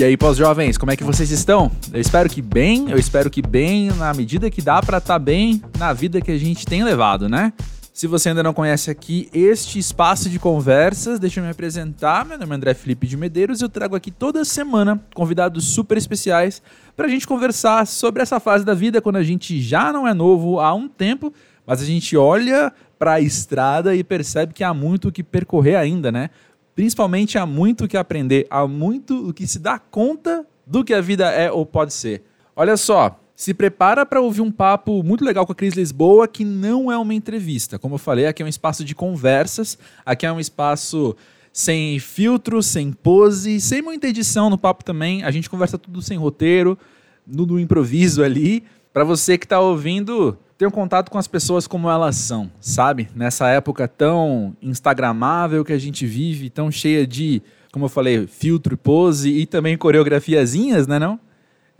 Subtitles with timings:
[0.00, 1.70] E aí, pós-jovens, como é que vocês estão?
[1.92, 5.18] Eu espero que bem, eu espero que bem, na medida que dá para estar tá
[5.18, 7.52] bem na vida que a gente tem levado, né?
[7.92, 12.24] Se você ainda não conhece aqui este espaço de conversas, deixa eu me apresentar.
[12.24, 15.98] Meu nome é André Felipe de Medeiros e eu trago aqui toda semana convidados super
[15.98, 16.62] especiais
[16.96, 20.14] para a gente conversar sobre essa fase da vida quando a gente já não é
[20.14, 21.30] novo há um tempo,
[21.66, 25.76] mas a gente olha para a estrada e percebe que há muito o que percorrer
[25.76, 26.30] ainda, né?
[26.80, 30.94] Principalmente há muito o que aprender, há muito o que se dá conta do que
[30.94, 32.22] a vida é ou pode ser.
[32.56, 36.42] Olha só, se prepara para ouvir um papo muito legal com a Cris Lisboa, que
[36.42, 37.78] não é uma entrevista.
[37.78, 39.76] Como eu falei, aqui é um espaço de conversas,
[40.06, 41.14] aqui é um espaço
[41.52, 45.22] sem filtro, sem pose, sem muita edição no papo também.
[45.22, 46.78] A gente conversa tudo sem roteiro,
[47.26, 48.64] no, no improviso ali.
[48.90, 50.38] Para você que está ouvindo,
[50.68, 53.08] um contato com as pessoas como elas são, sabe?
[53.14, 57.42] Nessa época tão instagramável que a gente vive, tão cheia de,
[57.72, 61.18] como eu falei, filtro pose e também coreografiazinhas, né não?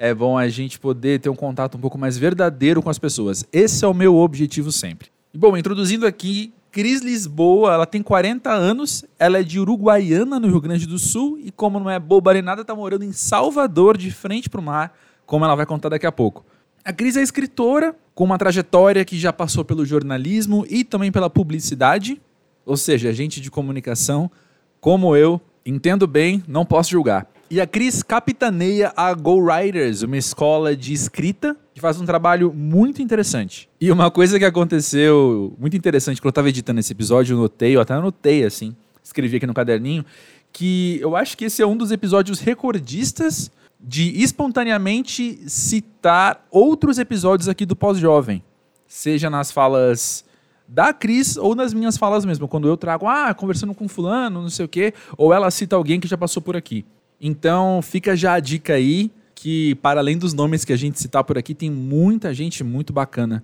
[0.03, 3.45] é bom a gente poder ter um contato um pouco mais verdadeiro com as pessoas.
[3.53, 5.09] Esse é o meu objetivo sempre.
[5.33, 10.49] E bom, introduzindo aqui, Cris Lisboa, ela tem 40 anos, ela é de Uruguaiana, no
[10.49, 13.99] Rio Grande do Sul, e como não é boba nem nada, tá morando em Salvador,
[13.99, 14.97] de frente para o mar,
[15.27, 16.47] como ela vai contar daqui a pouco.
[16.83, 21.29] A Cris é escritora, com uma trajetória que já passou pelo jornalismo e também pela
[21.29, 22.21] publicidade,
[22.65, 24.31] ou seja, gente de comunicação,
[24.81, 27.31] como eu, entendo bem, não posso julgar.
[27.51, 32.53] E a Cris capitaneia a Go Writers, uma escola de escrita que faz um trabalho
[32.55, 33.69] muito interessante.
[33.79, 37.77] E uma coisa que aconteceu muito interessante quando eu estava editando esse episódio, eu notei,
[37.77, 40.05] eu até anotei assim, escrevi aqui no caderninho,
[40.53, 43.51] que eu acho que esse é um dos episódios recordistas
[43.83, 48.43] de espontaneamente citar outros episódios aqui do Pós-Jovem.
[48.87, 50.25] Seja nas falas
[50.69, 52.47] da Cris ou nas minhas falas mesmo.
[52.47, 55.99] Quando eu trago, ah, conversando com fulano, não sei o quê, ou ela cita alguém
[55.99, 56.85] que já passou por aqui.
[57.21, 61.25] Então fica já a dica aí que, para além dos nomes que a gente citar
[61.25, 63.43] por aqui, tem muita gente muito bacana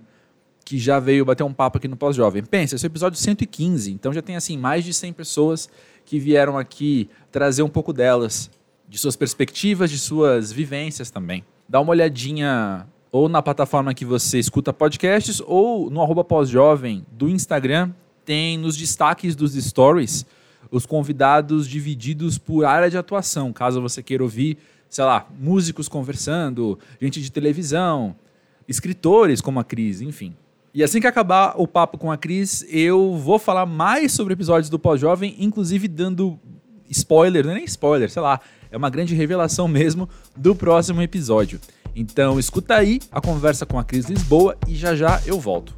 [0.63, 2.43] que já veio bater um papo aqui no Pós-Jovem.
[2.43, 5.69] Pensa, esse é o episódio 115, então já tem assim mais de 100 pessoas
[6.05, 8.51] que vieram aqui trazer um pouco delas,
[8.87, 11.43] de suas perspectivas, de suas vivências também.
[11.67, 17.29] Dá uma olhadinha ou na plataforma que você escuta podcasts ou no arroba pós-jovem do
[17.29, 17.91] Instagram,
[18.25, 20.25] tem nos destaques dos stories
[20.69, 24.57] os convidados divididos por área de atuação, caso você queira ouvir,
[24.89, 28.15] sei lá, músicos conversando, gente de televisão,
[28.67, 30.35] escritores como a Cris, enfim.
[30.73, 34.69] E assim que acabar o papo com a Cris, eu vou falar mais sobre episódios
[34.69, 36.37] do Pós-Jovem, inclusive dando
[36.89, 38.39] spoiler, não é nem spoiler, sei lá,
[38.71, 41.59] é uma grande revelação mesmo do próximo episódio.
[41.95, 45.75] Então escuta aí a conversa com a Cris Lisboa e já já eu volto.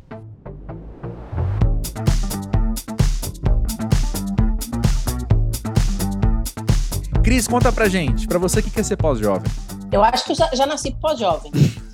[7.24, 9.52] Cris, conta pra gente, pra você que quer ser pós-jovem.
[9.92, 11.52] Eu acho que eu já, já nasci pós-jovem.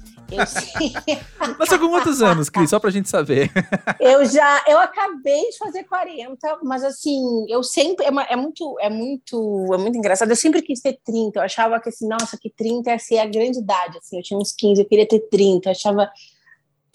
[1.59, 2.69] Nasceu com quantos anos, Cris?
[2.69, 3.51] Só pra gente saber.
[3.99, 8.89] eu já, eu acabei de fazer 40, mas assim, eu sempre, é, é, muito, é
[8.89, 12.49] muito, é muito engraçado, eu sempre quis ter 30, eu achava que assim, nossa, que
[12.49, 15.69] 30 ia ser a grande idade, assim, eu tinha uns 15, eu queria ter 30,
[15.69, 16.09] eu achava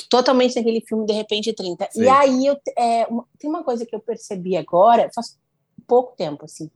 [0.08, 1.88] totalmente naquele filme, de repente, 30.
[1.90, 2.02] Sim.
[2.02, 5.38] E aí, eu, é, uma, tem uma coisa que eu percebi agora, faz
[5.86, 6.70] pouco tempo, assim,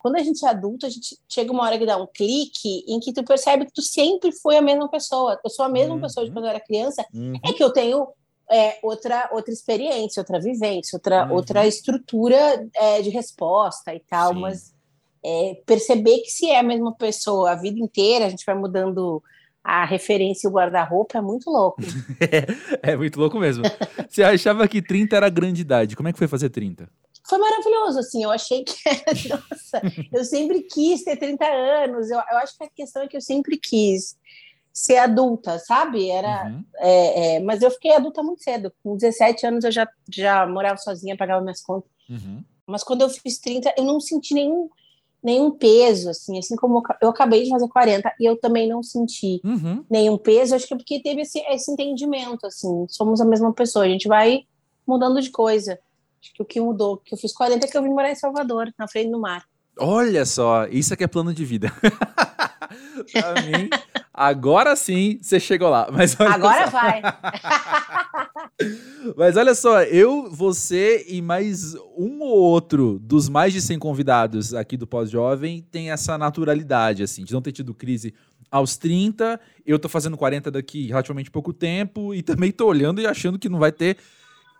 [0.00, 2.98] quando a gente é adulto, a gente chega uma hora que dá um clique em
[2.98, 5.38] que tu percebe que tu sempre foi a mesma pessoa.
[5.44, 6.00] Eu sou a mesma uhum.
[6.00, 7.04] pessoa de quando eu era criança.
[7.12, 7.34] Uhum.
[7.44, 8.08] É que eu tenho
[8.50, 11.34] é, outra outra experiência, outra vivência, outra uhum.
[11.34, 14.32] outra estrutura é, de resposta e tal.
[14.32, 14.40] Sim.
[14.40, 14.74] Mas
[15.22, 19.22] é, perceber que se é a mesma pessoa a vida inteira, a gente vai mudando
[19.62, 21.82] a referência e o guarda-roupa é muito louco.
[22.82, 23.64] é, é muito louco mesmo.
[24.08, 25.94] Você achava que 30 era grande idade.
[25.94, 26.88] Como é que foi fazer 30?
[27.28, 28.74] Foi maravilhoso, assim, eu achei que,
[29.28, 29.80] nossa,
[30.12, 33.20] eu sempre quis ter 30 anos, eu, eu acho que a questão é que eu
[33.20, 34.16] sempre quis
[34.72, 36.08] ser adulta, sabe?
[36.08, 36.64] Era, uhum.
[36.78, 40.78] é, é, mas eu fiquei adulta muito cedo, com 17 anos eu já, já morava
[40.78, 42.42] sozinha, pagava minhas contas, uhum.
[42.66, 44.70] mas quando eu fiz 30, eu não senti nenhum,
[45.22, 49.40] nenhum peso, assim, assim como eu acabei de fazer 40 e eu também não senti
[49.44, 49.84] uhum.
[49.90, 53.84] nenhum peso, acho que é porque teve esse, esse entendimento, assim, somos a mesma pessoa,
[53.84, 54.44] a gente vai
[54.86, 55.78] mudando de coisa.
[56.22, 58.14] Acho que o que mudou, que eu fiz 40 é que eu vim morar em
[58.14, 59.44] Salvador, na frente do mar.
[59.78, 61.72] Olha só, isso aqui é plano de vida.
[63.12, 63.70] pra mim,
[64.12, 65.88] agora sim você chegou lá.
[65.90, 66.70] Mas agora só.
[66.70, 67.02] vai.
[69.16, 74.52] Mas olha só, eu, você e mais um ou outro dos mais de 100 convidados
[74.52, 78.12] aqui do Pós-Jovem tem essa naturalidade, assim, de não ter tido crise
[78.50, 79.40] aos 30.
[79.64, 83.48] Eu tô fazendo 40 daqui relativamente pouco tempo e também tô olhando e achando que
[83.48, 83.96] não vai ter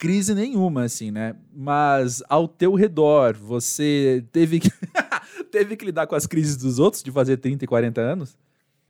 [0.00, 1.36] crise nenhuma, assim, né?
[1.52, 4.70] Mas ao teu redor, você teve que.
[5.52, 8.38] teve que lidar com as crises dos outros de fazer 30 e 40 anos?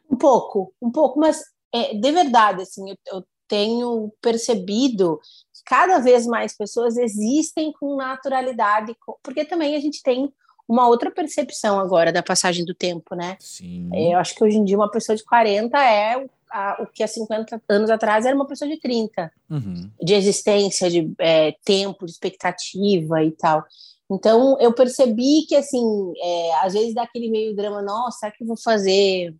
[0.08, 1.42] Um pouco, um pouco, mas
[1.74, 5.18] é, de verdade, assim, eu, eu tenho percebido
[5.52, 10.32] que cada vez mais pessoas existem com naturalidade, porque também a gente tem
[10.68, 13.36] uma outra percepção agora da passagem do tempo, né?
[13.40, 13.90] Sim.
[13.92, 17.02] É, eu acho que hoje em dia uma pessoa de 40 é a, o que
[17.02, 19.90] há 50 anos atrás era uma pessoa de 30, uhum.
[20.02, 23.64] de existência, de é, tempo, de expectativa e tal.
[24.10, 28.42] Então eu percebi que assim, é, às vezes dá aquele meio drama, nossa, será que
[28.42, 29.34] eu vou fazer,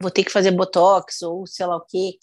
[0.00, 2.18] vou ter que fazer botox ou sei lá o quê?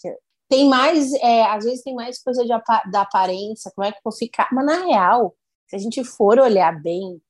[0.48, 2.48] Tem mais, é, às vezes tem mais coisa de,
[2.90, 5.34] da aparência, como é que eu vou ficar, mas na real,
[5.68, 7.20] se a gente for olhar bem,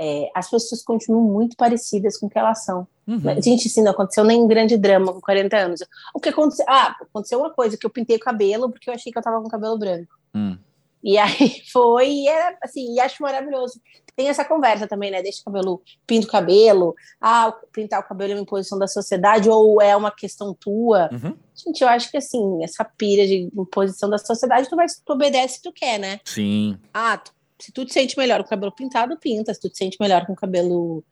[0.00, 2.88] é, as pessoas continuam muito parecidas com o que elas são.
[3.06, 3.42] Uhum.
[3.42, 5.80] Gente, isso não aconteceu nem um grande drama com 40 anos.
[6.14, 6.64] O que aconteceu?
[6.68, 9.42] Ah, aconteceu uma coisa, que eu pintei o cabelo porque eu achei que eu tava
[9.42, 10.14] com cabelo branco.
[10.34, 10.56] Hum.
[11.02, 13.80] E aí foi, e era assim, e acho maravilhoso.
[14.14, 15.22] Tem essa conversa também, né?
[15.22, 16.94] Deixa o cabelo, pinta o cabelo.
[17.20, 21.08] Ah, pintar o cabelo é uma imposição da sociedade ou é uma questão tua?
[21.10, 21.34] Uhum.
[21.54, 25.54] Gente, eu acho que assim, essa pira de imposição da sociedade, tu vai, tu obedece
[25.54, 26.20] se tu quer, né?
[26.24, 26.78] Sim.
[26.92, 27.32] Ah, tu
[27.62, 29.54] se tu te sente melhor com o cabelo pintado, pinta.
[29.54, 31.04] Se tu te sente melhor com o cabelo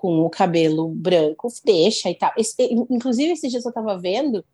[0.00, 2.32] com o cabelo branco, deixa e tal.
[2.36, 2.54] Esse,
[2.88, 4.44] inclusive, esses dias eu tava vendo,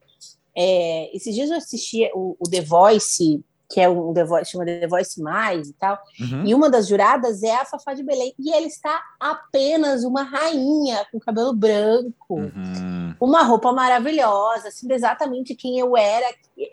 [0.56, 4.64] é, esses dias eu assisti o, o The Voice que é um The Voice, chama
[4.64, 5.98] The Voice Mais e tal.
[6.20, 6.46] Uhum.
[6.46, 8.32] E uma das juradas é a Fafá de Belém.
[8.38, 13.14] E ela está apenas uma rainha com cabelo branco, uhum.
[13.20, 16.26] uma roupa maravilhosa, sendo exatamente quem eu era,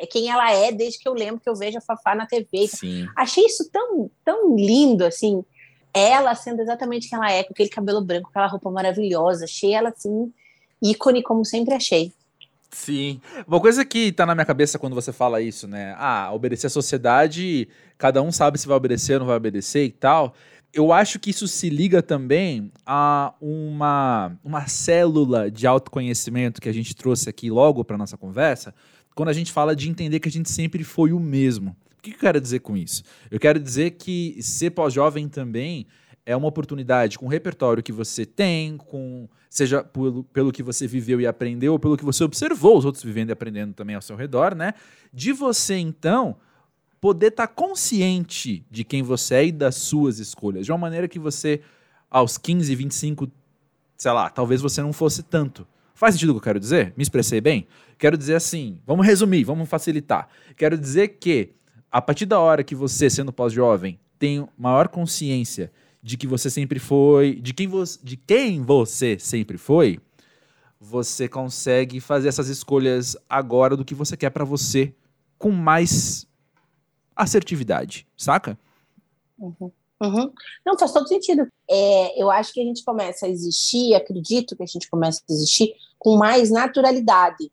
[0.10, 2.68] quem ela é, desde que eu lembro que eu vejo a Fafá na TV.
[2.68, 3.08] Sim.
[3.16, 5.44] Achei isso tão, tão lindo, assim.
[5.94, 9.46] Ela sendo exatamente quem ela é, com aquele cabelo branco, aquela roupa maravilhosa.
[9.46, 10.32] Achei ela, assim,
[10.82, 12.14] ícone, como sempre achei.
[12.72, 13.20] Sim.
[13.46, 15.94] Uma coisa que tá na minha cabeça quando você fala isso, né?
[15.98, 17.68] Ah, obedecer à sociedade,
[17.98, 20.34] cada um sabe se vai obedecer ou não vai obedecer e tal.
[20.74, 26.74] Eu acho que isso se liga também a uma, uma célula de autoconhecimento que a
[26.74, 28.74] gente trouxe aqui logo para nossa conversa,
[29.14, 31.76] quando a gente fala de entender que a gente sempre foi o mesmo.
[32.02, 33.04] O que eu quero dizer com isso?
[33.30, 35.86] Eu quero dizer que ser pós-jovem também
[36.26, 40.88] é uma oportunidade com o repertório que você tem, com seja pelo, pelo que você
[40.88, 44.02] viveu e aprendeu, ou pelo que você observou os outros vivendo e aprendendo também ao
[44.02, 44.74] seu redor, né?
[45.14, 46.38] De você, então,
[47.00, 51.08] poder estar tá consciente de quem você é e das suas escolhas, de uma maneira
[51.08, 51.62] que você,
[52.10, 53.32] aos 15, 25,
[53.96, 55.68] sei lá, talvez você não fosse tanto.
[55.94, 56.96] Faz sentido o que eu quero dizer?
[56.98, 57.68] Me expressei bem?
[58.00, 60.28] Quero dizer assim, vamos resumir, vamos facilitar.
[60.58, 61.54] Quero dizer que,
[61.92, 65.72] a partir da hora que você, sendo pós-jovem, tem maior consciência
[66.02, 70.00] de que você sempre foi, de quem, vo de quem você sempre foi,
[70.80, 74.96] você consegue fazer essas escolhas agora do que você quer para você
[75.38, 76.28] com mais
[77.16, 78.58] assertividade, saca?
[79.38, 79.72] Uhum.
[80.02, 80.34] Uhum.
[80.66, 81.48] Não, faz todo sentido.
[81.70, 85.34] É, eu acho que a gente começa a existir, acredito que a gente começa a
[85.34, 87.52] existir com mais naturalidade.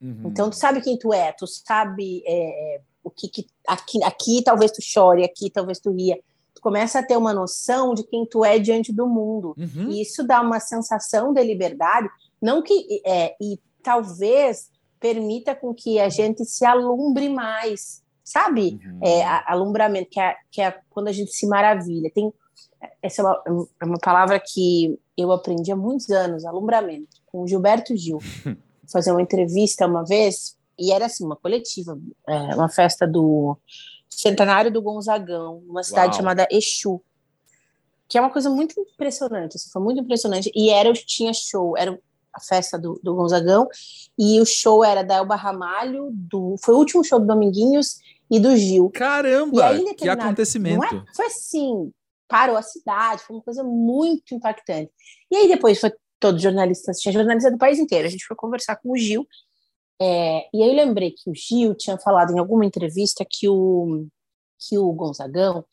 [0.00, 0.22] Uhum.
[0.26, 4.70] Então, tu sabe quem tu é, tu sabe é, o que, que aqui, aqui talvez
[4.70, 6.18] tu chore, aqui talvez tu ria
[6.62, 9.52] começa a ter uma noção de quem tu é diante do mundo.
[9.58, 9.90] Uhum.
[9.90, 12.08] E isso dá uma sensação de liberdade,
[12.40, 14.70] não que é, e talvez
[15.00, 18.78] permita com que a gente se alumbre mais, sabe?
[18.84, 19.00] Uhum.
[19.02, 22.10] É, alumbramento, que é, que é quando a gente se maravilha.
[22.14, 22.32] Tem
[23.02, 27.48] essa é uma, é uma palavra que eu aprendi há muitos anos, alumbramento, com o
[27.48, 28.18] Gilberto Gil.
[28.90, 31.98] fazer uma entrevista uma vez e era assim uma coletiva,
[32.28, 33.56] é, uma festa do
[34.08, 36.16] centenário do Gonzagão, uma cidade Uau.
[36.16, 37.02] chamada Exu,
[38.08, 40.50] que é uma coisa muito impressionante, assim, foi muito impressionante.
[40.54, 41.98] E era tinha show, era
[42.32, 43.68] a festa do, do Gonzagão,
[44.18, 48.00] e o show era da Elba Ramalho, do, foi o último show do Dominguinhos
[48.30, 48.90] e do Gil.
[48.90, 50.84] Caramba, aí, que acontecimento.
[50.84, 51.04] É?
[51.14, 51.92] Foi assim,
[52.26, 54.90] parou a cidade, foi uma coisa muito impactante.
[55.30, 58.36] E aí depois foi todos os jornalistas, tinha jornalista do país inteiro, a gente foi
[58.36, 59.26] conversar com o Gil,
[60.04, 64.04] é, e aí eu lembrei que o Gil tinha falado em alguma entrevista que o,
[64.58, 65.64] que o Gonzagão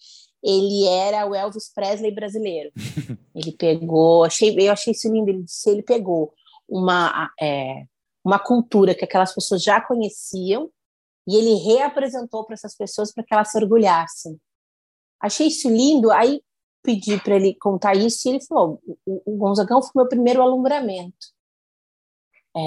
[0.44, 2.72] ele era o Elvis Presley brasileiro.
[3.34, 6.32] ele pegou, achei, eu achei isso lindo, ele disse, ele pegou
[6.68, 7.86] uma, é,
[8.24, 10.70] uma cultura que aquelas pessoas já conheciam
[11.28, 14.40] e ele reapresentou para essas pessoas para que elas se orgulhassem.
[15.20, 16.40] Achei isso lindo, aí
[16.84, 21.39] pedi para ele contar isso e ele falou, o, o Gonzagão foi meu primeiro alumbramento.
[22.56, 22.60] É,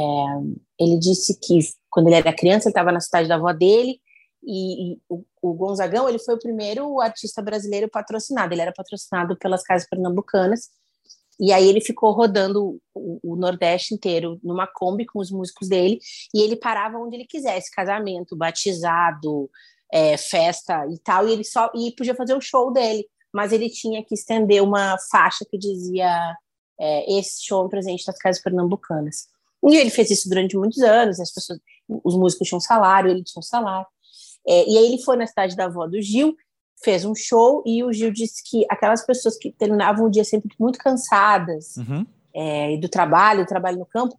[0.79, 1.59] ele disse que
[1.91, 4.01] quando ele era criança, ele estava na cidade da avó dele,
[4.45, 8.53] e, e o, o, Gonzagão ele foi o primeiro artista brasileiro patrocinado.
[8.53, 10.71] Ele era patrocinado pelas casas pernambucanas,
[11.39, 15.99] e aí ele ficou rodando o, o, Nordeste inteiro numa Kombi com os músicos dele,
[16.35, 19.51] e ele parava onde ele quisesse, casamento, batizado,
[19.93, 23.69] é, festa e tal, e ele só e podia fazer o show dele, mas ele
[23.69, 26.37] tinha que estender uma faixa que dizia
[26.81, 29.29] é, esse show é um presente das casas pernambucanas.
[29.65, 33.39] E ele fez isso durante muitos anos, as pessoas, os músicos tinham salário, ele tinha
[33.39, 33.87] um salário.
[34.47, 36.37] É, e aí ele foi na cidade da avó do Gil,
[36.83, 40.51] fez um show e o Gil disse que aquelas pessoas que terminavam o dia sempre
[40.59, 42.05] muito cansadas uhum.
[42.35, 44.19] é, do trabalho, do trabalho no campo,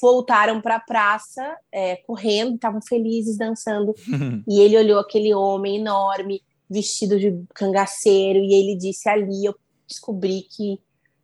[0.00, 3.94] voltaram para a praça é, correndo, estavam felizes dançando.
[4.08, 4.42] Uhum.
[4.48, 9.54] E ele olhou aquele homem enorme, vestido de cangaceiro, e ele disse ali: Eu
[9.86, 10.80] descobri que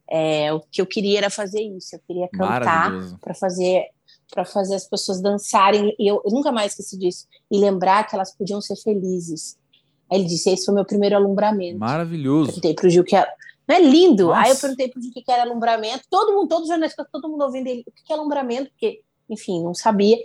[0.09, 3.87] é, o que eu queria era fazer isso, eu queria cantar para fazer
[4.31, 5.95] para fazer as pessoas dançarem.
[5.99, 7.27] E eu, eu, nunca mais esqueci disso.
[7.51, 9.57] E lembrar que elas podiam ser felizes.
[10.11, 11.79] Aí ele disse: Esse foi meu primeiro alumbramento.
[11.79, 12.47] Maravilhoso.
[12.47, 13.27] Perguntei para o Gil que é.
[13.67, 14.27] Não é lindo?
[14.27, 14.41] Nossa.
[14.41, 16.05] Aí eu perguntei para o Gil o que era alumbramento.
[16.11, 18.71] Todo mundo, todos os jornalistas, todo mundo ouvindo ele: O que é alumbramento?
[18.71, 20.19] Porque, enfim, não sabia.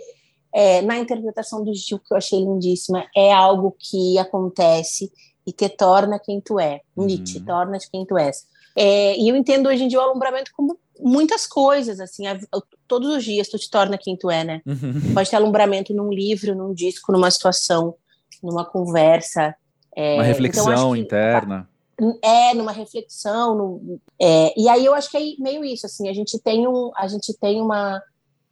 [0.52, 5.12] É, na interpretação do Gil, que eu achei lindíssima, é algo que acontece
[5.46, 6.80] e te torna quem tu é.
[6.96, 7.06] Uhum.
[7.06, 8.46] Nietzsche, torna-te quem tu és.
[8.76, 12.38] É, e eu entendo hoje em dia o alumbramento como muitas coisas, assim, a,
[12.86, 14.62] todos os dias tu te torna quem tu é, né?
[14.66, 15.14] Uhum.
[15.14, 17.94] Pode ter alumbramento num livro, num disco, numa situação,
[18.42, 19.54] numa conversa.
[19.94, 21.68] É, uma reflexão então interna.
[22.22, 23.54] É, numa reflexão.
[23.54, 26.90] No, é, e aí eu acho que é meio isso, assim, a gente tem um,
[26.96, 28.00] a gente tem uma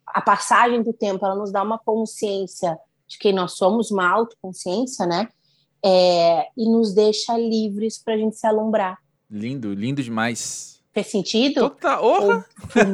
[0.06, 5.06] a passagem do tempo, ela nos dá uma consciência de quem nós somos, uma autoconsciência,
[5.06, 5.28] né?
[5.84, 8.98] É, e nos deixa livres para a gente se alumbrar.
[9.30, 10.78] Lindo, lindo demais.
[10.92, 11.70] Fez sentido?
[11.70, 12.42] Tá, oh.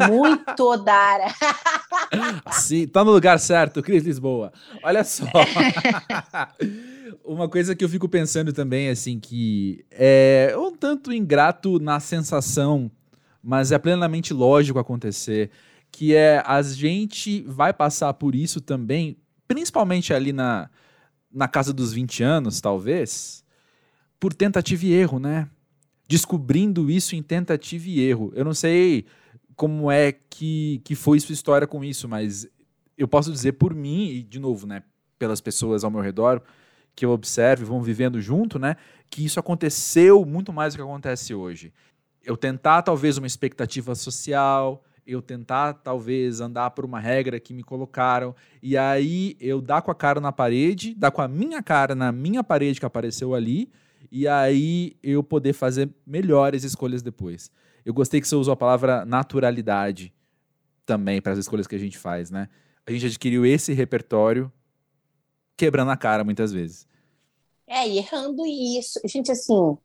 [0.08, 1.26] muito Odara.
[2.50, 4.52] Sim, tá no lugar certo, Cris Lisboa.
[4.82, 5.24] Olha só.
[7.24, 12.90] Uma coisa que eu fico pensando também, assim, que é um tanto ingrato na sensação,
[13.42, 15.50] mas é plenamente lógico acontecer,
[15.90, 20.68] que é a gente vai passar por isso também, principalmente ali na,
[21.32, 23.44] na casa dos 20 anos, talvez,
[24.18, 25.48] por tentativa e erro, né?
[26.08, 28.32] Descobrindo isso em tentativa e erro.
[28.34, 29.06] Eu não sei
[29.56, 32.48] como é que, que foi sua história com isso, mas
[32.96, 34.82] eu posso dizer por mim, e de novo, né,
[35.18, 36.42] pelas pessoas ao meu redor,
[36.94, 38.76] que eu observo e vão vivendo junto, né,
[39.10, 41.72] que isso aconteceu muito mais do que acontece hoje.
[42.22, 47.62] Eu tentar, talvez, uma expectativa social, eu tentar, talvez, andar por uma regra que me
[47.62, 51.94] colocaram, e aí eu dar com a cara na parede, dar com a minha cara
[51.94, 53.70] na minha parede que apareceu ali,
[54.14, 57.50] e aí eu poder fazer melhores escolhas depois.
[57.84, 60.14] Eu gostei que você usou a palavra naturalidade
[60.86, 62.48] também para as escolhas que a gente faz, né?
[62.86, 64.52] A gente adquiriu esse repertório
[65.56, 66.86] quebrando a cara muitas vezes.
[67.66, 69.00] É, e errando isso.
[69.04, 69.76] Gente, assim,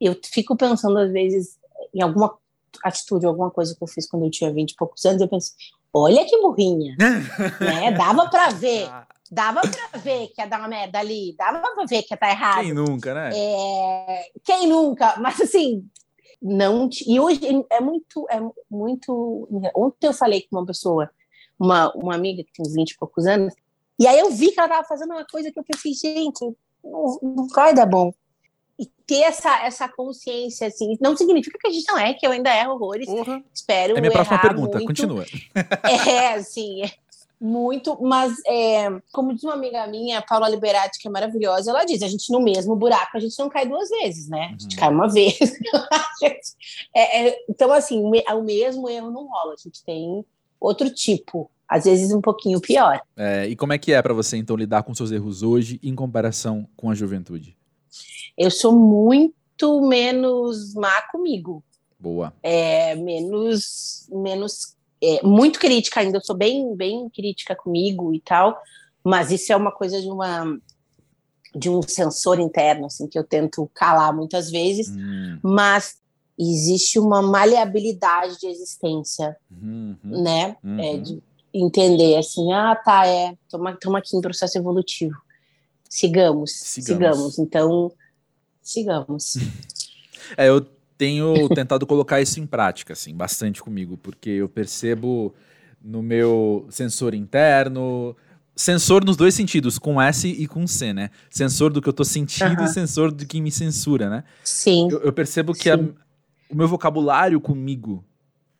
[0.00, 1.56] eu fico pensando às vezes
[1.94, 2.36] em alguma
[2.82, 5.52] atitude, alguma coisa que eu fiz quando eu tinha 20 e poucos anos, eu penso,
[5.92, 6.96] olha que burrinha,
[7.60, 7.92] né?
[7.92, 8.88] Dava para ver.
[8.88, 12.16] Ah dava para ver que ia dar uma merda ali, dava para ver que ia
[12.16, 12.62] estar tá errado.
[12.62, 13.30] Quem nunca, né?
[13.34, 14.30] É...
[14.44, 15.16] Quem nunca?
[15.18, 15.88] Mas assim,
[16.40, 16.88] não.
[17.06, 17.40] E hoje
[17.70, 18.40] é muito, é
[18.70, 19.48] muito.
[19.74, 21.10] Ontem eu falei com uma pessoa,
[21.58, 23.54] uma, uma amiga que tem uns 20 e poucos anos,
[23.98, 26.44] e aí eu vi que ela estava fazendo uma coisa que eu pensei, gente,
[26.84, 28.12] não, não vai dar bom.
[28.78, 32.30] E ter essa, essa consciência, assim, não significa que a gente não é, que eu
[32.30, 33.08] ainda erro horrores.
[33.08, 33.42] Uhum.
[33.52, 33.96] Espero.
[33.96, 34.86] É minha próxima pergunta, muito.
[34.86, 35.24] continua.
[35.82, 36.82] É, assim,
[37.40, 42.02] muito, mas é, como diz uma amiga minha, Paula Liberati, que é maravilhosa, ela diz:
[42.02, 44.46] a gente no mesmo buraco, a gente não cai duas vezes, né?
[44.46, 44.80] A gente uhum.
[44.80, 45.38] cai uma vez.
[46.94, 50.24] é, é, então, assim, o mesmo erro não rola, a gente tem
[50.58, 53.00] outro tipo, às vezes um pouquinho pior.
[53.16, 55.94] É, e como é que é para você, então, lidar com seus erros hoje em
[55.94, 57.56] comparação com a juventude?
[58.36, 61.62] Eu sou muito menos má comigo.
[61.98, 62.32] Boa.
[62.42, 68.58] É, menos, menos é, muito crítica ainda, eu sou bem, bem crítica comigo e tal,
[69.04, 70.58] mas isso é uma coisa de uma
[71.54, 75.38] de um sensor interno, assim, que eu tento calar muitas vezes, hum.
[75.42, 75.96] mas
[76.38, 79.96] existe uma maleabilidade de existência, uhum.
[80.04, 80.56] né?
[80.62, 80.78] Uhum.
[80.78, 81.22] É, de
[81.54, 85.16] entender assim, ah, tá, é, estamos aqui em processo evolutivo.
[85.88, 87.38] Sigamos, sigamos, sigamos.
[87.38, 87.92] Então,
[88.60, 89.36] sigamos.
[90.36, 95.34] é, eu tenho tentado colocar isso em prática, assim, bastante comigo, porque eu percebo
[95.82, 98.16] no meu sensor interno,
[98.54, 101.10] sensor nos dois sentidos, com S e com C, né?
[101.30, 104.24] Sensor do que eu tô sentindo e sensor do que me censura, né?
[104.42, 104.88] Sim.
[104.90, 108.04] Eu, eu percebo que a, o meu vocabulário comigo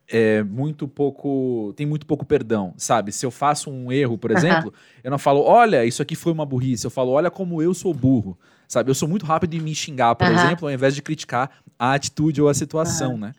[0.08, 1.72] é muito pouco.
[1.76, 3.12] tem muito pouco perdão, sabe?
[3.12, 4.72] Se eu faço um erro, por exemplo,
[5.02, 6.84] eu não falo, olha, isso aqui foi uma burrice.
[6.84, 8.38] Eu falo, olha como eu sou burro.
[8.68, 8.90] Sabe?
[8.90, 12.42] Eu sou muito rápido em me xingar, por exemplo, ao invés de criticar a atitude
[12.42, 13.32] ou a situação, né?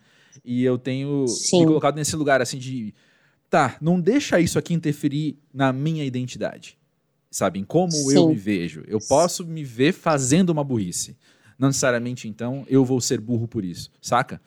[0.44, 1.60] E eu tenho Sim.
[1.60, 2.94] me colocado nesse lugar assim de.
[3.50, 6.78] Tá, não deixa isso aqui interferir na minha identidade.
[7.30, 7.58] Sabe?
[7.58, 8.14] Em como Sim.
[8.14, 8.82] eu me vejo.
[8.86, 11.16] Eu posso me ver fazendo uma burrice.
[11.58, 14.40] Não necessariamente, então, eu vou ser burro por isso, saca?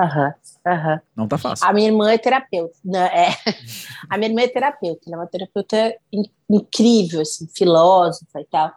[0.00, 0.34] Aham,
[0.66, 1.00] aham.
[1.14, 1.66] Não tá fácil.
[1.66, 2.74] A minha irmã é terapeuta.
[2.84, 3.06] Né?
[3.06, 3.28] É.
[4.08, 8.72] A minha irmã é terapeuta, ela é uma terapeuta in- incrível, assim, filósofa e tal.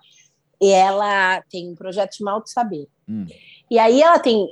[0.62, 2.88] E ela tem um projeto de Malto Saber.
[3.08, 3.26] Hum.
[3.72, 4.48] E aí ela tem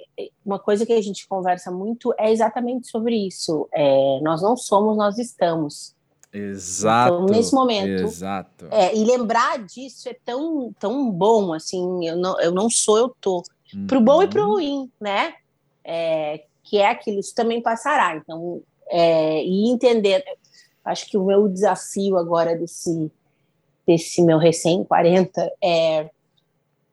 [0.45, 3.67] uma coisa que a gente conversa muito é exatamente sobre isso.
[3.73, 5.93] É, nós não somos, nós estamos.
[6.33, 7.15] Exato.
[7.15, 8.67] Então, nesse momento, Exato.
[8.71, 13.15] É, e lembrar disso é tão, tão bom, assim, eu não, eu não sou, eu
[13.19, 13.43] tô.
[13.87, 14.53] Pro bom e pro Uhum.
[14.53, 15.33] ruim, né?
[15.83, 18.15] É, que é aquilo, isso também passará.
[18.15, 20.23] Então, é, e entender,
[20.85, 23.11] acho que o meu desafio agora desse,
[23.85, 26.09] desse meu recém-40 é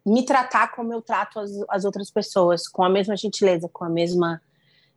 [0.05, 3.89] me tratar como eu trato as, as outras pessoas, com a mesma gentileza, com a
[3.89, 4.43] mesma.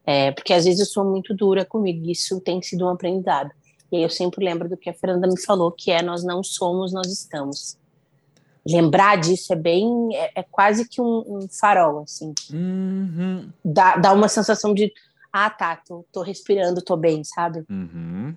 [0.04, 3.52] é, porque às vezes eu sou muito dura comigo, isso tem sido um aprendizado.
[3.92, 6.44] E aí eu sempre lembro do que a Fernanda me falou, que é nós não
[6.44, 7.78] somos, nós estamos.
[8.68, 12.34] Lembrar disso é bem, é, é quase que um, um farol, assim.
[12.54, 13.50] Uhum.
[13.64, 14.94] Dá, dá uma sensação de,
[15.34, 17.64] ah, tá, tô, tô respirando, tô bem, sabe?
[17.70, 18.36] Uhum.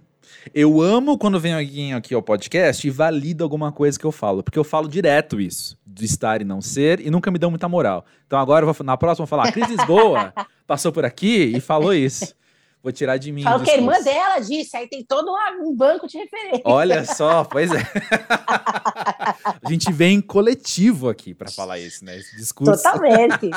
[0.55, 4.43] Eu amo quando vem alguém aqui ao podcast e valida alguma coisa que eu falo,
[4.43, 7.69] porque eu falo direto isso, de estar e não ser, e nunca me dão muita
[7.69, 8.05] moral.
[8.27, 10.33] Então agora, vou, na próxima, eu vou falar, Cris Lisboa
[10.67, 12.35] passou por aqui e falou isso.
[12.85, 13.41] Vou tirar de mim.
[13.41, 16.61] o Falo que a irmã dela disse, aí tem todo um banco de referência.
[16.67, 17.79] Olha só, pois é.
[19.65, 22.19] a gente vem coletivo aqui para falar isso, né?
[22.19, 22.83] Esse discurso.
[22.83, 23.49] Totalmente.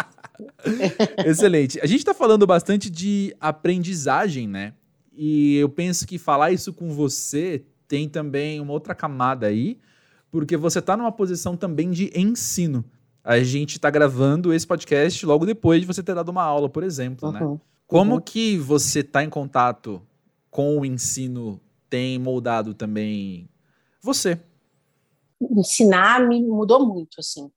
[1.28, 1.78] Excelente.
[1.82, 4.74] A gente está falando bastante de aprendizagem, né?
[5.12, 9.78] E eu penso que falar isso com você tem também uma outra camada aí,
[10.32, 12.86] porque você está numa posição também de ensino.
[13.26, 16.82] A gente está gravando esse podcast logo depois de você ter dado uma aula, por
[16.82, 17.60] exemplo, né?
[17.88, 18.22] Como Uhum.
[18.22, 20.02] que você está em contato
[20.52, 23.48] com o ensino tem moldado também
[24.02, 24.38] você?
[25.40, 27.50] Ensinar me mudou muito, assim.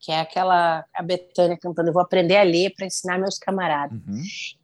[0.00, 3.98] Que é aquela, a Betânia cantando, eu vou aprender a ler para ensinar meus camaradas.
[3.98, 4.22] Uhum,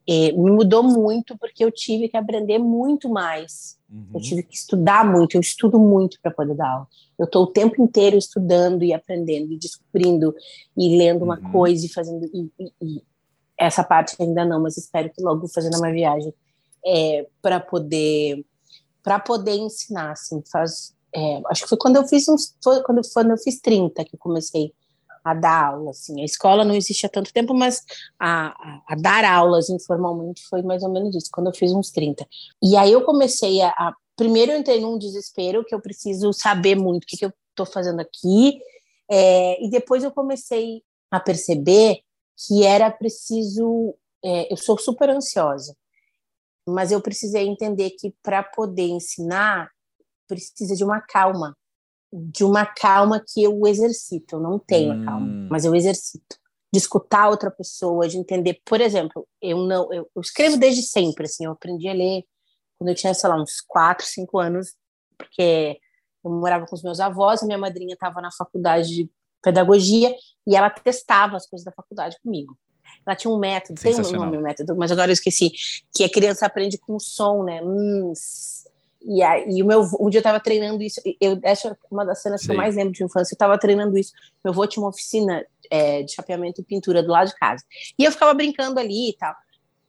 [0.09, 3.77] É, me mudou muito porque eu tive que aprender muito mais.
[3.91, 6.89] uhum, Eu tive que estudar muito, eu estudo muito para poder dar aula.
[7.19, 10.35] Eu estou o tempo inteiro estudando e aprendendo, e descobrindo,
[10.77, 11.51] e lendo uma Uhum.
[11.53, 12.25] coisa e fazendo.
[12.33, 13.03] E, e- e
[13.59, 16.35] essa parte ainda não, mas espero que logo fazendo uma viagem
[16.85, 18.45] é, para poder
[19.03, 20.13] para poder ensinar.
[20.13, 23.61] Assim, faz, é, acho que foi quando eu fiz uns, foi quando, quando eu fiz
[23.61, 24.73] 30 que eu comecei
[25.23, 25.91] a dar aula.
[25.91, 26.21] Assim.
[26.21, 27.83] A escola não existe há tanto tempo, mas
[28.19, 31.91] a, a, a dar aulas informalmente foi mais ou menos isso, quando eu fiz uns
[31.91, 32.27] 30.
[32.63, 36.77] E aí eu comecei a, a primeiro eu entrei num desespero que eu preciso saber
[36.77, 38.59] muito o que, que eu estou fazendo aqui,
[39.11, 42.01] é, e depois eu comecei a perceber
[42.37, 43.95] que era preciso.
[44.25, 45.77] é, eu sou super ansiosa,
[46.67, 49.71] mas eu precisei entender que para poder ensinar
[50.27, 51.55] precisa de uma calma,
[52.13, 54.37] de uma calma que eu exercito.
[54.37, 55.05] Eu não tenho a Hum.
[55.05, 56.39] calma, mas eu exercito.
[56.73, 58.61] De escutar outra pessoa, de entender.
[58.65, 61.27] Por exemplo, eu não, eu, eu escrevo desde sempre.
[61.27, 62.25] Assim, eu aprendi a ler
[62.79, 64.75] quando eu tinha, sei lá, uns 4, 5 anos,
[65.17, 65.79] porque
[66.25, 69.11] eu morava com os meus avós, a minha madrinha estava na faculdade de
[69.45, 70.15] pedagogia
[70.47, 72.57] e ela testava as coisas da faculdade comigo.
[73.07, 75.53] Ela tinha um método, tem um nome o método, mas agora eu esqueci,
[75.95, 77.61] que a criança aprende com som, né?
[77.63, 78.13] Hum,
[79.03, 81.77] e, aí, e o meu, um dia eu estava treinando isso, e eu essa é
[81.91, 82.55] uma das cenas que Sei.
[82.55, 84.13] eu mais lembro de infância, eu estava treinando isso.
[84.43, 87.63] Meu avô tinha uma oficina é, de chapeamento e pintura do lado de casa.
[87.99, 89.35] E eu ficava brincando ali e tal.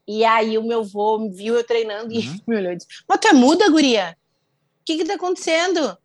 [0.05, 2.39] E aí o meu avô me viu eu treinando e Uhum.
[2.47, 4.17] me olhou e disse: Mas tu é muda, guria?
[4.81, 5.97] O que que tá acontecendo?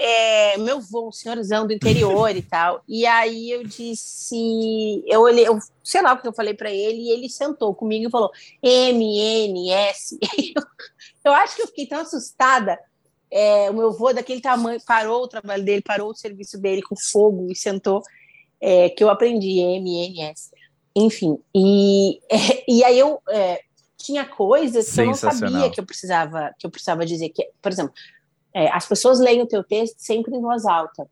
[0.00, 2.82] É, meu avô, um senhorzão do interior e tal.
[2.88, 7.02] E aí eu disse, eu olhei, eu, sei lá o que eu falei para ele,
[7.02, 8.30] e ele sentou comigo e falou
[8.62, 10.16] M, N, S.
[10.38, 10.62] E eu,
[11.24, 12.78] eu acho que eu fiquei tão assustada.
[13.30, 16.96] É, o meu avô daquele tamanho parou o trabalho dele, parou o serviço dele com
[16.96, 18.02] fogo e sentou,
[18.60, 20.50] é, que eu aprendi M, N, S.
[20.96, 22.20] Enfim, e,
[22.68, 23.60] e aí eu é,
[23.96, 27.70] tinha coisas que eu não sabia que eu precisava que eu precisava dizer que, por
[27.70, 27.92] exemplo,
[28.58, 31.08] é, as pessoas leem o teu texto sempre em voz alta.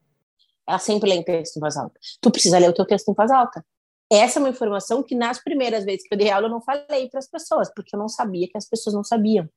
[0.66, 1.98] Elas sempre leem o texto em voz alta.
[2.20, 3.64] Tu precisa ler o teu texto em voz alta.
[4.10, 7.08] Essa é uma informação que nas primeiras vezes que eu dei aula eu não falei
[7.08, 9.48] para as pessoas, porque eu não sabia que as pessoas não sabiam.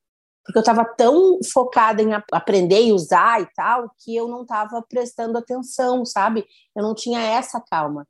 [0.46, 4.44] Porque eu estava tão focada em ap- aprender e usar e tal, que eu não
[4.44, 6.46] estava prestando atenção, sabe?
[6.76, 8.08] Eu não tinha essa calma.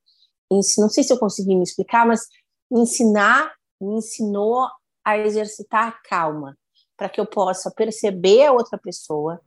[0.52, 2.28] Não sei se eu consegui me explicar, mas
[2.70, 4.68] ensinar me ensinou
[5.06, 6.58] a exercitar a calma,
[6.98, 9.40] para que eu possa perceber a outra pessoa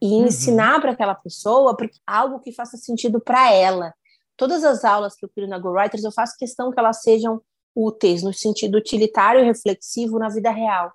[0.00, 0.26] e Uhum.
[0.26, 3.92] ensinar para aquela pessoa porque algo que faça sentido para ela.
[4.36, 7.42] Todas as aulas que eu crio na Go Writers, eu faço questão que elas sejam
[7.74, 10.92] úteis no sentido utilitário e reflexivo na vida real.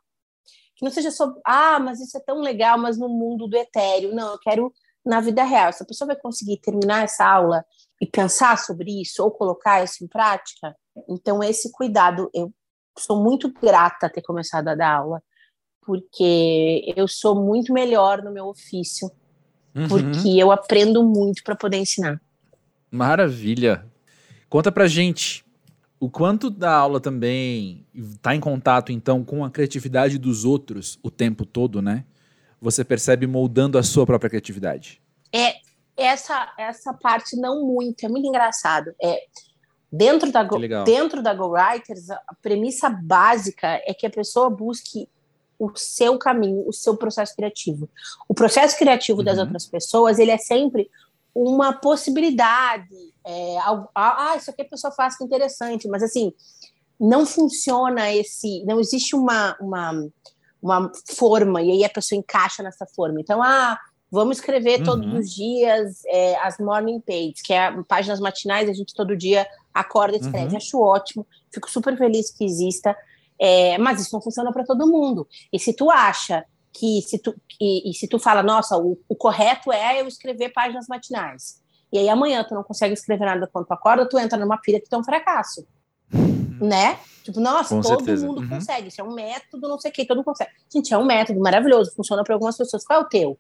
[0.75, 4.13] Que não seja só, ah, mas isso é tão legal, mas no mundo do etéreo.
[4.13, 4.73] Não, eu quero
[5.05, 5.71] na vida real.
[5.71, 7.63] Se a pessoa vai conseguir terminar essa aula
[8.01, 10.75] e pensar sobre isso ou colocar isso em prática,
[11.07, 12.51] então esse cuidado eu
[12.97, 15.21] sou muito grata a ter começado a dar aula,
[15.85, 19.11] porque eu sou muito melhor no meu ofício,
[19.75, 19.87] uhum.
[19.87, 22.19] porque eu aprendo muito para poder ensinar.
[22.89, 23.85] Maravilha.
[24.49, 25.45] Conta pra gente
[25.99, 31.09] o quanto da aula também está em contato então com a criatividade dos outros o
[31.09, 32.05] tempo todo, né?
[32.61, 35.01] Você percebe moldando a sua própria criatividade.
[35.33, 35.55] É
[35.97, 38.93] essa essa parte não muito, é muito engraçado.
[39.01, 39.19] É
[39.91, 45.07] dentro da Go, dentro da Go Writers, a premissa básica é que a pessoa busque
[45.59, 47.89] o seu caminho, o seu processo criativo.
[48.27, 49.25] O processo criativo uhum.
[49.25, 50.89] das outras pessoas, ele é sempre
[51.33, 52.95] uma possibilidade.
[53.25, 53.57] É,
[53.93, 56.33] ah, isso aqui a pessoa faz que interessante, mas assim,
[56.99, 58.63] não funciona esse.
[58.65, 60.07] Não existe uma, uma,
[60.61, 63.19] uma forma, e aí a pessoa encaixa nessa forma.
[63.19, 63.77] Então, ah,
[64.11, 64.85] vamos escrever uhum.
[64.85, 69.45] todos os dias é, as morning pages, que é páginas matinais, a gente todo dia
[69.73, 70.51] acorda e escreve.
[70.51, 70.57] Uhum.
[70.57, 72.95] Acho ótimo, fico super feliz que exista.
[73.39, 75.27] É, mas isso não funciona para todo mundo.
[75.51, 79.15] E se tu acha que se tu, e, e se tu fala, nossa, o, o,
[79.15, 83.65] correto é eu escrever páginas matinais, e aí amanhã tu não consegue escrever nada quando
[83.65, 85.65] tu acorda, tu entra numa pilha que tu é um fracasso.
[86.13, 86.57] Uhum.
[86.61, 86.99] Né?
[87.23, 88.27] Tipo, nossa, Com todo certeza.
[88.27, 88.49] mundo uhum.
[88.49, 88.89] consegue.
[88.89, 90.51] Isso é um método, não sei o que, todo mundo consegue.
[90.71, 92.83] Gente, é um método maravilhoso, funciona para algumas pessoas.
[92.85, 93.39] Qual é o teu?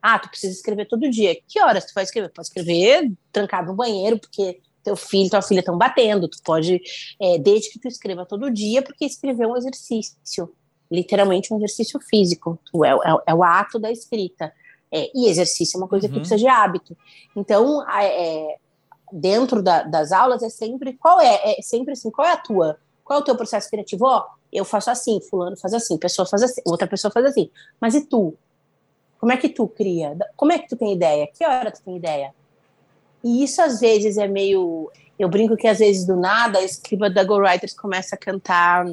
[0.00, 1.36] Ah, tu precisa escrever todo dia.
[1.46, 2.30] Que horas tu vai escrever?
[2.30, 6.28] Pode escrever trancado no banheiro, porque teu filho, tua filha estão batendo.
[6.28, 6.80] Tu pode,
[7.20, 10.50] é, desde que tu escreva todo dia, porque escrever é um exercício
[10.92, 14.52] literalmente um exercício físico, é, é, é o ato da escrita.
[14.94, 16.12] É, e exercício é uma coisa uhum.
[16.12, 16.94] que precisa de hábito.
[17.34, 18.58] Então, é,
[19.10, 22.78] dentro da, das aulas é sempre qual é, é sempre assim, qual é a tua,
[23.02, 24.04] qual é o teu processo criativo?
[24.04, 27.50] Ó, eu faço assim, fulano faz assim, pessoa faz assim, outra pessoa faz assim.
[27.80, 28.34] Mas e tu?
[29.18, 30.14] Como é que tu cria?
[30.36, 31.26] Como é que tu tem ideia?
[31.26, 32.34] Que hora tu tem ideia?
[33.22, 37.08] E isso às vezes é meio, eu brinco que às vezes do nada a escriba
[37.08, 38.86] da Go Writers começa a cantar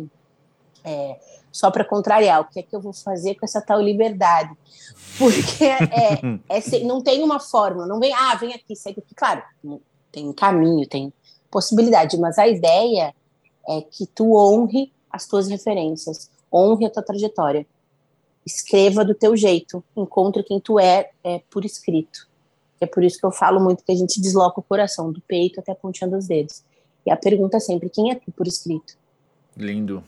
[0.84, 1.20] é,
[1.52, 4.56] só para contrariar, o que é que eu vou fazer com essa tal liberdade?
[5.18, 9.16] Porque é, é, não tem uma fórmula, não vem, ah, vem aqui, segue aqui.
[9.16, 9.44] Claro,
[10.12, 11.12] tem caminho, tem
[11.50, 13.14] possibilidade, mas a ideia
[13.68, 17.66] é que tu honre as tuas referências, honre a tua trajetória.
[18.46, 22.29] Escreva do teu jeito, encontre quem tu é, é por escrito.
[22.82, 25.60] É por isso que eu falo muito que a gente desloca o coração, do peito
[25.60, 26.64] até a pontinha dos dedos.
[27.06, 28.98] E a pergunta é sempre, quem é tu por escrito?
[29.58, 30.04] Lindo.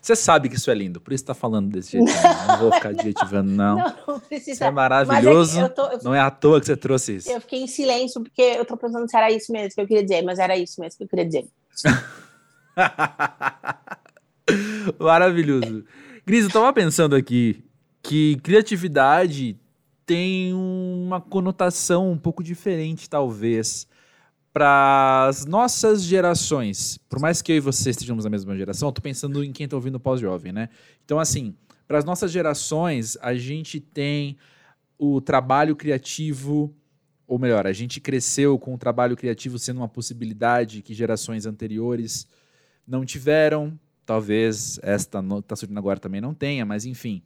[0.00, 2.06] Você sabe que isso é lindo, por isso tá falando desse jeito.
[2.06, 3.76] Não, não vou ficar adjetivando, não.
[3.76, 4.52] Não, não precisa.
[4.52, 5.58] Isso é maravilhoso.
[5.58, 7.30] É eu tô, eu, não é à toa que você trouxe isso.
[7.30, 10.02] Eu fiquei em silêncio porque eu tô pensando se era isso mesmo que eu queria
[10.02, 11.46] dizer, mas era isso mesmo que eu queria dizer.
[14.98, 15.84] Maravilhoso.
[16.24, 17.64] Cris, eu tava pensando aqui
[18.02, 19.58] que criatividade
[20.10, 23.86] tem uma conotação um pouco diferente, talvez,
[24.52, 29.00] para as nossas gerações, por mais que eu e você estejamos na mesma geração, tô
[29.00, 30.68] pensando em quem está ouvindo pós-jovem, né?
[31.04, 31.54] Então, assim,
[31.86, 34.36] para as nossas gerações, a gente tem
[34.98, 36.74] o trabalho criativo,
[37.24, 42.26] ou melhor, a gente cresceu com o trabalho criativo sendo uma possibilidade que gerações anteriores
[42.84, 43.78] não tiveram.
[44.04, 47.22] Talvez esta está surgindo agora também não tenha, mas enfim.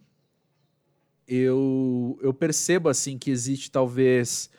[1.26, 4.50] Eu, eu percebo assim que existe talvez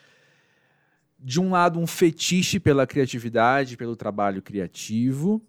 [1.20, 5.42] de um lado, um fetiche pela criatividade, pelo trabalho criativo,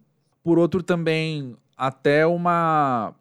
[0.43, 3.15] por outro, também até uma,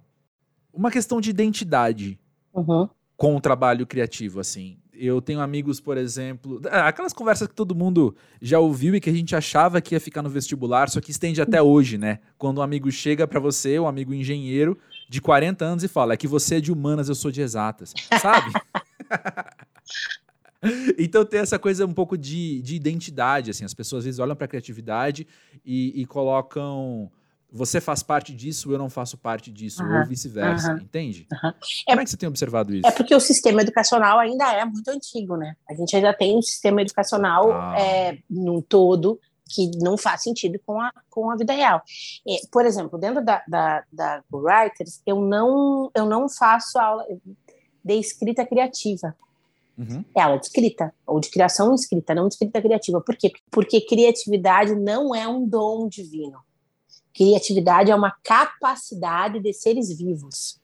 [0.74, 2.18] uma questão de identidade
[2.54, 2.88] uhum.
[3.18, 4.78] com o trabalho criativo, assim.
[4.94, 9.14] Eu tenho amigos, por exemplo, aquelas conversas que todo mundo já ouviu e que a
[9.14, 12.20] gente achava que ia ficar no vestibular, só que estende até hoje, né?
[12.38, 16.18] Quando um amigo chega para você, um amigo engenheiro de 40 anos e fala: "É
[16.18, 18.52] que você é de humanas, eu sou de exatas", sabe?
[20.98, 24.36] então tem essa coisa um pouco de, de identidade, assim, as pessoas às vezes olham
[24.36, 25.28] para a criatividade
[25.66, 27.12] e, e, colocam
[27.52, 31.26] você faz parte disso, eu não faço parte disso, uhum, ou vice-versa, uhum, entende?
[31.32, 31.54] Uhum.
[31.86, 32.86] Como é, é, que você tem observado isso?
[32.86, 35.56] É porque o sistema educacional ainda é muito antigo, né?
[35.70, 37.80] A gente ainda tem um sistema educacional ah.
[37.80, 41.82] é, num todo que não faz sentido com a, com a vida real.
[42.28, 47.06] É, por exemplo, dentro da, da, da Writers, eu não, eu não faço aula
[47.84, 49.16] de escrita criativa.
[49.78, 50.04] Uhum.
[50.16, 53.02] É aula de escrita, ou de criação escrita, não de escrita criativa.
[53.02, 53.32] Por quê?
[53.52, 56.40] Porque criatividade não é um dom divino.
[57.14, 60.60] Criatividade é uma capacidade de seres vivos.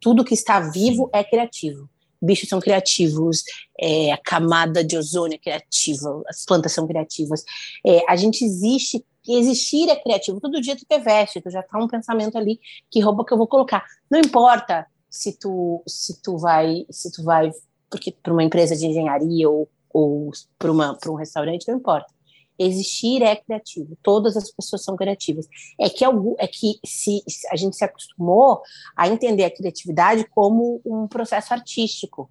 [0.00, 1.88] Tudo que está vivo é criativo.
[2.20, 3.42] Bichos são criativos,
[3.78, 7.44] é, a camada de ozônio é criativa, as plantas são criativas.
[7.84, 10.40] É, a gente existe, existir é criativo.
[10.40, 13.38] Todo dia tu te veste, tu já tá um pensamento ali, que roupa que eu
[13.38, 13.84] vou colocar.
[14.10, 17.50] Não importa se tu, se tu vai, se tu vai
[17.90, 20.72] porque para uma empresa de engenharia ou, ou para
[21.10, 22.15] um restaurante, não importa.
[22.58, 25.46] Existir é criativo, todas as pessoas são criativas.
[25.78, 28.62] É que, é que se, a gente se acostumou
[28.96, 32.30] a entender a criatividade como um processo artístico,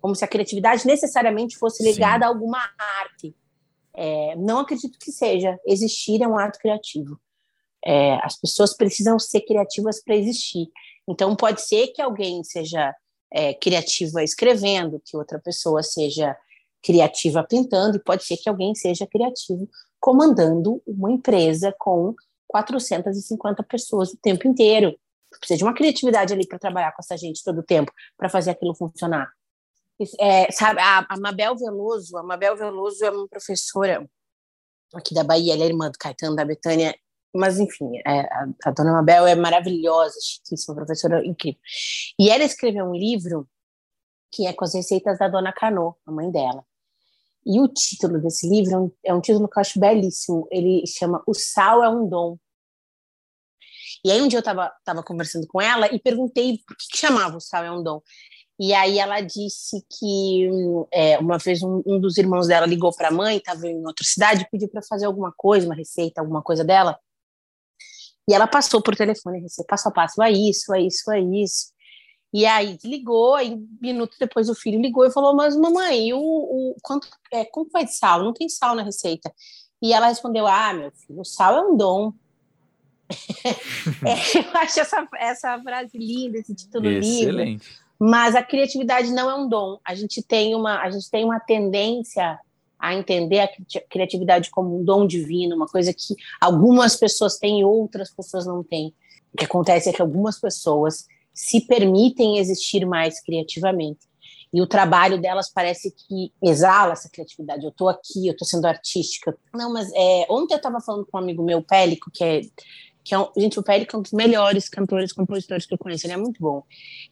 [0.00, 2.30] como se a criatividade necessariamente fosse ligada Sim.
[2.30, 2.58] a alguma
[3.00, 3.34] arte.
[3.96, 5.58] É, não acredito que seja.
[5.66, 7.18] Existir é um ato criativo.
[7.84, 10.68] É, as pessoas precisam ser criativas para existir.
[11.08, 12.94] Então, pode ser que alguém seja
[13.32, 16.36] é, criativa escrevendo, que outra pessoa seja
[16.84, 19.68] criativa pintando, e pode ser que alguém seja criativo
[19.98, 22.14] comandando uma empresa com
[22.46, 24.94] 450 pessoas o tempo inteiro.
[25.40, 28.50] Precisa de uma criatividade ali para trabalhar com essa gente todo o tempo, para fazer
[28.50, 29.32] aquilo funcionar.
[30.20, 34.06] É, sabe, a, a Mabel Veloso, a Mabel Veloso é uma professora
[34.94, 36.94] aqui da Bahia, ela é irmã do Caetano, da Betânia,
[37.34, 41.60] mas enfim, é, a, a, dona Mabel é maravilhosa, chiquíssima, professora incrível.
[42.18, 43.48] E ela escreveu um livro
[44.30, 46.64] que é com as receitas da dona Canô, a mãe dela.
[47.46, 50.48] E o título desse livro é um, é um título que eu acho belíssimo.
[50.50, 52.38] Ele chama O Sal é um Dom.
[54.04, 56.98] E aí um dia eu estava tava conversando com ela e perguntei por que, que,
[56.98, 58.00] chamava O Sal é um Dom.
[58.58, 60.48] E aí ela disse que
[60.92, 64.04] é, uma vez um, um, dos irmãos dela ligou para a mãe, estava em outra
[64.04, 66.98] cidade, pediu para fazer alguma coisa, uma receita, alguma coisa dela.
[68.28, 71.73] E ela passou por telefone, passo a passo, é isso, é isso, é isso.
[72.34, 76.76] E aí ligou, aí minutos depois o filho ligou e falou: Mas mamãe, o, o
[76.82, 78.24] quanto é, como vai de sal?
[78.24, 79.32] Não tem sal na receita.
[79.80, 82.12] E ela respondeu: Ah, meu filho, o sal é um dom.
[84.04, 87.50] é, eu acho essa, essa frase linda, esse título Excelente.
[87.50, 87.64] lindo.
[88.00, 89.78] Mas a criatividade não é um dom.
[89.86, 92.36] A gente tem uma, a gente tem uma tendência
[92.80, 93.48] a entender a
[93.88, 98.64] criatividade como um dom divino, uma coisa que algumas pessoas têm e outras pessoas não
[98.64, 98.92] têm.
[99.32, 104.00] O que acontece é que algumas pessoas se permitem existir mais criativamente.
[104.52, 107.64] E o trabalho delas parece que exala essa criatividade.
[107.64, 109.36] Eu estou aqui, eu estou sendo artística.
[109.52, 112.40] Não, mas é, ontem eu estava falando com um amigo meu, Pélico, que é
[113.04, 116.06] que é um, gente, o Pélico é um dos melhores cantores, compositores que eu conheço,
[116.06, 116.62] ele é muito bom.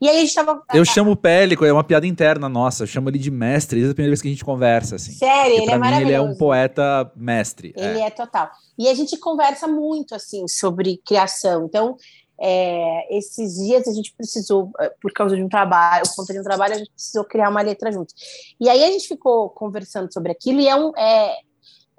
[0.00, 0.62] E aí a gente tava...
[0.72, 3.92] Eu chamo o Pélico, é uma piada interna nossa, eu chamo ele de mestre, desde
[3.92, 5.12] a primeira vez que a gente conversa, assim.
[5.12, 6.06] Sério, ele é mim, maravilhoso.
[6.06, 7.74] ele é um poeta mestre.
[7.76, 8.06] Ele é.
[8.06, 8.50] é total.
[8.78, 11.96] E a gente conversa muito, assim, sobre criação, então...
[12.44, 16.40] É, esses dias a gente precisou, é, por causa de um trabalho, por conta de
[16.40, 18.12] um trabalho, a gente precisou criar uma letra juntos.
[18.58, 21.36] E aí a gente ficou conversando sobre aquilo e é, um, é,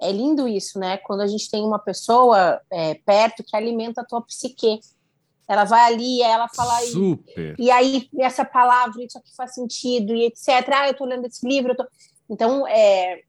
[0.02, 0.98] é lindo isso, né?
[0.98, 4.80] Quando a gente tem uma pessoa é, perto que alimenta a tua psique.
[5.48, 7.54] Ela vai ali, ela fala Super.
[7.58, 10.68] E, e aí essa palavra, isso aqui faz sentido e etc.
[10.74, 11.86] Ah, eu tô lendo esse livro, tô...
[12.28, 13.22] Então, é,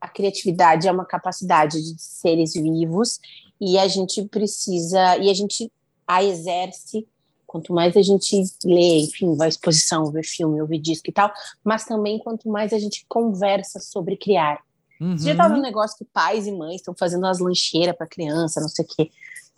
[0.00, 3.20] a criatividade é uma capacidade de seres vivos
[3.60, 5.70] e a gente precisa e a gente
[6.14, 7.06] a exerce
[7.46, 11.32] quanto mais a gente lê, enfim, vai à exposição, vê filme, ouvir disco e tal,
[11.64, 14.60] mas também quanto mais a gente conversa sobre criar.
[15.00, 15.18] Uhum.
[15.18, 18.60] Você já estava um negócio que pais e mães estão fazendo as lancheiras para criança,
[18.60, 19.10] não sei o quê.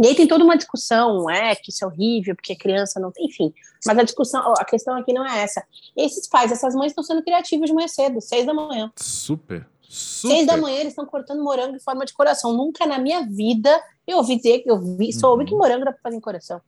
[0.02, 3.12] E aí tem toda uma discussão, é, que isso é horrível, porque a criança não
[3.12, 3.52] tem, enfim.
[3.84, 5.62] Mas a discussão, a questão aqui não é essa.
[5.94, 8.90] Esses pais, essas mães estão sendo criativos de manhã cedo, seis da manhã.
[8.96, 9.66] Super.
[9.82, 10.34] Super.
[10.34, 12.54] Seis da manhã eles estão cortando morango em forma de coração.
[12.54, 15.58] Nunca na minha vida eu ouvi dizer que eu vi, só ouvi que uhum.
[15.58, 16.60] morango dá para fazer em coração.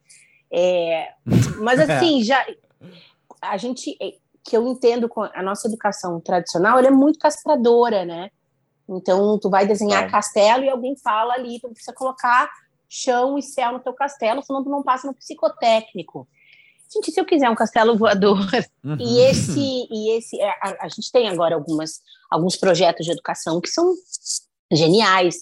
[0.50, 1.12] É,
[1.58, 2.44] mas assim, já
[3.40, 8.04] a gente é, que eu entendo com a nossa educação tradicional, ela é muito castradora,
[8.04, 8.30] né?
[8.88, 12.50] Então, tu vai desenhar castelo e alguém fala ali, tu precisa colocar
[12.88, 16.28] chão e céu no teu castelo, senão tu não passa no psicotécnico.
[16.92, 18.38] Gente, se eu quiser um castelo voador,
[18.84, 18.96] uhum.
[19.00, 23.60] e esse, e esse é, a, a, gente tem agora algumas, alguns projetos de educação
[23.60, 23.94] que são
[24.70, 25.36] geniais,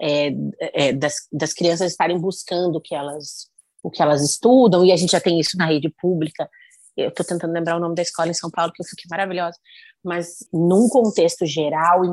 [0.00, 0.30] é,
[0.60, 3.48] é, das, das crianças estarem buscando o que elas
[3.80, 6.50] o que elas estudam, e a gente já tem isso na rede pública.
[6.96, 9.56] Eu estou tentando lembrar o nome da escola em São Paulo, que eu fiquei maravilhosa.
[10.04, 12.08] Mas num contexto geral e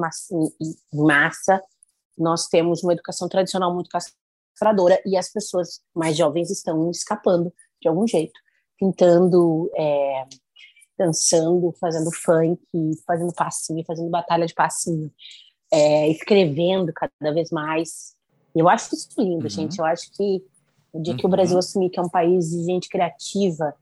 [0.94, 1.62] massa,
[2.18, 7.88] nós temos uma educação tradicional muito castradora e as pessoas mais jovens estão escapando de
[7.88, 8.40] algum jeito,
[8.78, 10.26] pintando, é,
[10.98, 12.62] dançando, fazendo funk,
[13.06, 15.12] fazendo passinho, fazendo batalha de passinho,
[15.76, 18.16] é, escrevendo cada vez mais.
[18.56, 19.50] Eu acho isso lindo, uhum.
[19.50, 19.80] gente.
[19.80, 20.44] Eu acho que
[20.94, 21.20] o dia uhum.
[21.20, 21.60] que o Brasil uhum.
[21.60, 23.74] assumir que é um país de gente criativa,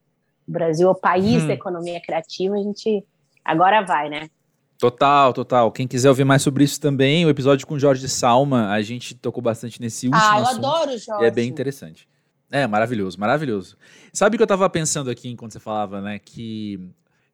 [0.48, 1.48] o Brasil é o país uhum.
[1.48, 3.06] da economia criativa, a gente
[3.44, 4.30] Agora vai, né?
[4.78, 5.72] Total, total.
[5.72, 9.42] Quem quiser ouvir mais sobre isso também, o episódio com Jorge Salma, a gente tocou
[9.42, 11.26] bastante nesse último Ah, eu assunto, adoro o Jorge.
[11.26, 12.08] é bem interessante.
[12.52, 13.78] É, maravilhoso, maravilhoso.
[14.12, 16.20] Sabe o que eu tava pensando aqui enquanto você falava, né?
[16.20, 16.80] Que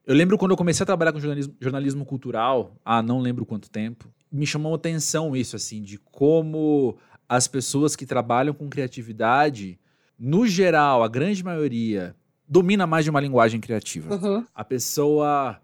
[0.06, 3.70] eu lembro quando eu comecei a trabalhar com jornalismo, jornalismo cultural, há não lembro quanto
[3.70, 9.80] tempo, me chamou atenção isso, assim, de como as pessoas que trabalham com criatividade,
[10.18, 12.16] no geral, a grande maioria,
[12.48, 14.16] domina mais de uma linguagem criativa.
[14.16, 14.46] Uhum.
[14.54, 15.60] A pessoa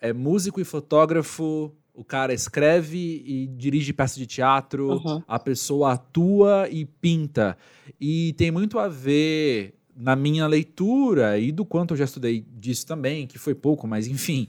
[0.00, 5.20] é músico e fotógrafo o cara escreve e dirige peça de teatro, uhum.
[5.26, 7.58] a pessoa atua e pinta.
[8.00, 12.86] E tem muito a ver na minha leitura e do quanto eu já estudei disso
[12.86, 14.46] também, que foi pouco, mas enfim,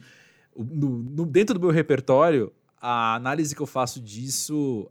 [0.56, 4.90] no, no, dentro do meu repertório, a análise que eu faço disso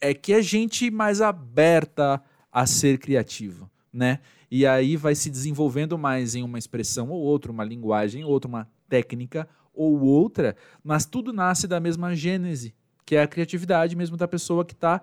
[0.00, 2.22] é que a gente mais aberta
[2.52, 4.20] a ser criativo, né?
[4.50, 8.48] E aí vai se desenvolvendo mais em uma expressão ou outra, uma linguagem ou outra,
[8.48, 12.74] uma técnica ou outra, mas tudo nasce da mesma gênese,
[13.04, 15.02] que é a criatividade mesmo da pessoa que está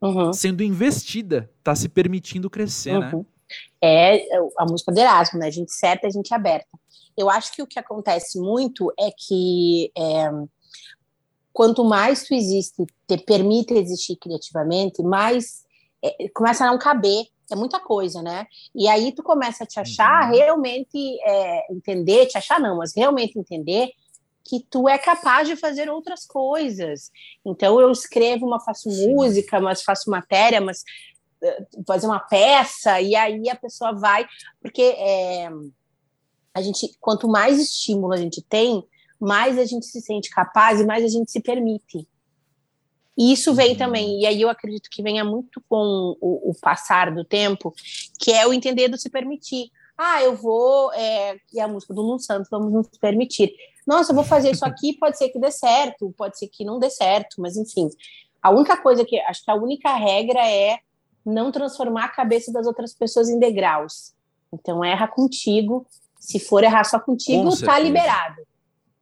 [0.00, 0.32] uhum.
[0.32, 3.10] sendo investida, está se permitindo crescer, né?
[3.12, 3.18] uhum.
[3.20, 3.26] né?
[3.82, 5.46] É a música do Erasmo, né?
[5.46, 6.68] A gente certa, a gente aberta.
[7.16, 10.30] Eu acho que o que acontece muito é que é,
[11.56, 15.64] quanto mais tu existe, te permite existir criativamente, mais
[16.04, 17.24] é, começa a não caber.
[17.50, 18.46] É muita coisa, né?
[18.74, 20.36] E aí tu começa a te achar uhum.
[20.36, 23.90] realmente é, entender, te achar não, mas realmente entender
[24.44, 27.10] que tu é capaz de fazer outras coisas.
[27.42, 29.14] Então eu escrevo, mas faço Sim.
[29.14, 30.84] música, mas faço matéria, mas
[31.42, 34.26] uh, fazer uma peça e aí a pessoa vai,
[34.60, 35.48] porque é,
[36.52, 38.84] a gente, quanto mais estímulo a gente tem,
[39.20, 42.06] mais a gente se sente capaz e mais a gente se permite.
[43.16, 43.78] E isso vem uhum.
[43.78, 47.74] também, e aí eu acredito que venha muito com o, o, passar do tempo,
[48.20, 49.70] que é o entender do se permitir.
[49.96, 53.54] Ah, eu vou, é, e a música do Nuno Santos, vamos nos permitir.
[53.86, 56.78] Nossa, eu vou fazer isso aqui, pode ser que dê certo, pode ser que não
[56.78, 57.88] dê certo, mas enfim.
[58.42, 60.80] A única coisa que, acho que a única regra é
[61.24, 64.14] não transformar a cabeça das outras pessoas em degraus.
[64.52, 65.86] Então, erra contigo.
[66.20, 68.42] Se for errar só contigo, com tá liberado.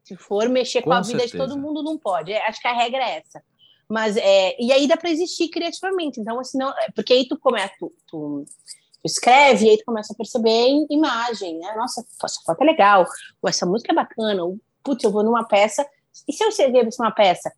[0.05, 1.33] Se for mexer com, com a vida certeza.
[1.33, 2.31] de todo mundo, não pode.
[2.31, 3.43] É, acho que a regra é essa.
[3.89, 6.21] Mas é, e aí dá para existir criativamente.
[6.21, 9.85] Então, assim, não, é, porque aí tu começa, tu, tu, tu, escreve e aí tu
[9.85, 11.75] começa a perceber imagem, né?
[11.77, 13.07] Nossa, essa foto é legal,
[13.43, 15.87] ou essa música é bacana, ou putz, eu vou numa peça.
[16.29, 17.53] E se eu escrever uma peça?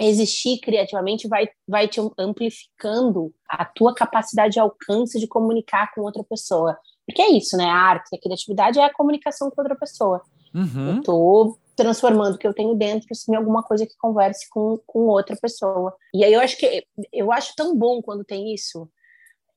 [0.00, 6.22] Existir criativamente vai, vai te amplificando a tua capacidade de alcance de comunicar com outra
[6.22, 6.78] pessoa.
[7.04, 7.64] Porque é isso, né?
[7.64, 10.22] A arte, a criatividade é a comunicação com outra pessoa.
[10.54, 10.96] Uhum.
[10.96, 14.78] Eu tô transformando o que eu tenho dentro assim, em alguma coisa que converse com,
[14.84, 15.94] com outra pessoa.
[16.12, 18.90] E aí eu acho que eu acho tão bom quando tem isso.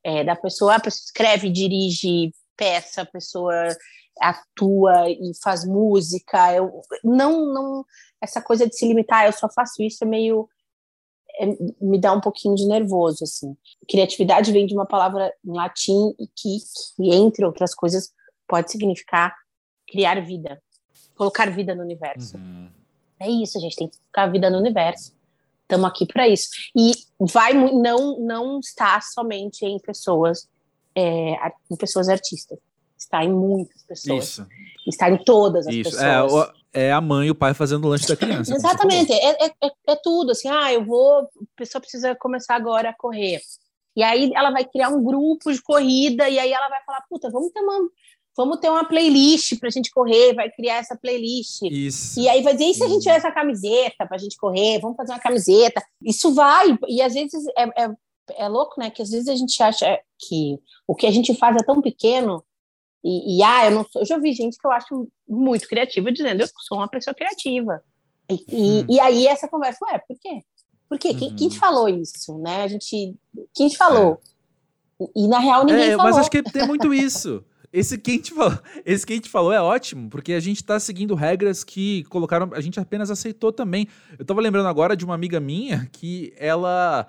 [0.03, 3.53] É, da pessoa, a pessoa escreve, dirige peça, a pessoa
[4.19, 6.53] atua e faz música.
[6.53, 7.85] Eu não não
[8.21, 10.47] essa coisa de se limitar, eu só faço isso é meio
[11.39, 11.47] é,
[11.81, 13.57] me dá um pouquinho de nervoso assim.
[13.89, 16.59] Criatividade vem de uma palavra em latim e que,
[16.95, 18.11] que entre outras coisas
[18.47, 19.35] pode significar
[19.87, 20.61] criar vida
[21.15, 22.37] colocar vida no universo.
[22.37, 22.69] Uhum.
[23.19, 25.13] É isso, a gente tem que colocar vida no universo.
[25.63, 26.49] Estamos aqui para isso.
[26.75, 30.49] E vai não não está somente em pessoas
[30.95, 31.35] é,
[31.69, 32.59] em pessoas artistas.
[32.97, 34.23] Está em muitas pessoas.
[34.23, 34.47] Isso.
[34.87, 35.99] Está em todas as isso.
[35.99, 36.49] É, pessoas.
[36.73, 38.53] É, é a mãe e o pai fazendo o lanche da criança.
[38.53, 39.11] Exatamente.
[39.11, 40.31] É, é, é, é tudo.
[40.31, 41.19] Assim, ah, eu vou.
[41.19, 43.39] A pessoa precisa começar agora a correr.
[43.95, 47.29] E aí ela vai criar um grupo de corrida e aí ela vai falar, puta,
[47.29, 47.89] vamos ter uma,
[48.35, 51.61] vamos ter uma playlist para a gente correr, vai criar essa playlist.
[51.63, 52.19] Isso.
[52.19, 54.79] E aí vai dizer, e se a gente tiver essa camiseta para a gente correr,
[54.79, 55.83] vamos fazer uma camiseta.
[56.01, 57.95] Isso vai, e às vezes é, é,
[58.37, 58.89] é, louco, né?
[58.89, 62.43] Que às vezes a gente acha que o que a gente faz é tão pequeno,
[63.03, 66.11] e, e ah, eu não sou, eu já vi gente que eu acho muito criativa
[66.11, 67.83] dizendo, eu sou uma pessoa criativa.
[68.29, 68.85] E, hum.
[68.89, 70.41] e, e aí essa conversa, ué, por quê?
[70.87, 71.09] Por quê?
[71.09, 71.17] Uhum.
[71.17, 72.63] Quem, quem te falou isso, né?
[72.63, 73.15] A gente,
[73.55, 74.19] quem te falou?
[74.99, 75.05] É.
[75.15, 76.03] E na real ninguém é, falou.
[76.03, 77.43] Mas acho que tem muito isso.
[77.73, 80.63] Esse que, a gente falou, esse que a gente falou é ótimo, porque a gente
[80.63, 82.49] tá seguindo regras que colocaram.
[82.53, 83.87] A gente apenas aceitou também.
[84.19, 87.07] Eu tava lembrando agora de uma amiga minha que ela,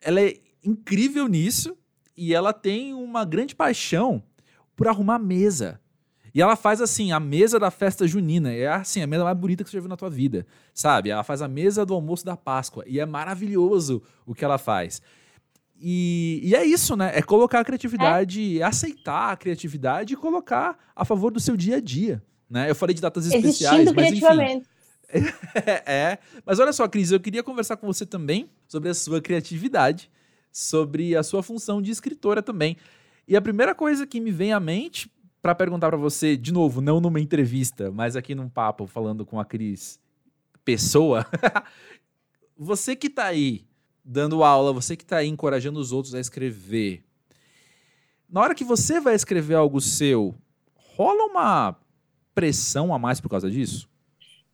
[0.00, 1.76] ela é incrível nisso
[2.16, 4.22] e ela tem uma grande paixão
[4.74, 5.78] por arrumar mesa.
[6.34, 8.52] E ela faz assim, a mesa da festa junina.
[8.52, 10.46] É assim, a mesa mais bonita que você já viu na tua vida.
[10.72, 11.10] Sabe?
[11.10, 12.84] Ela faz a mesa do almoço da Páscoa.
[12.86, 15.02] E é maravilhoso o que ela faz.
[15.80, 17.12] E, e, é isso, né?
[17.14, 18.64] É colocar a criatividade, é.
[18.64, 22.22] aceitar a criatividade e colocar a favor do seu dia a dia.
[22.50, 22.68] Né?
[22.68, 24.62] Eu falei de datas especiais, mas enfim.
[25.86, 30.10] é, mas olha só, Cris, eu queria conversar com você também sobre a sua criatividade,
[30.52, 32.76] sobre a sua função de escritora também.
[33.26, 35.10] E a primeira coisa que me vem à mente
[35.40, 39.38] para perguntar para você, de novo, não numa entrevista, mas aqui num papo falando com
[39.38, 40.00] a Cris
[40.64, 41.24] pessoa,
[42.56, 43.67] você que tá aí
[44.08, 47.04] dando aula, você que está aí encorajando os outros a escrever,
[48.26, 50.34] na hora que você vai escrever algo seu,
[50.96, 51.76] rola uma
[52.34, 53.86] pressão a mais por causa disso?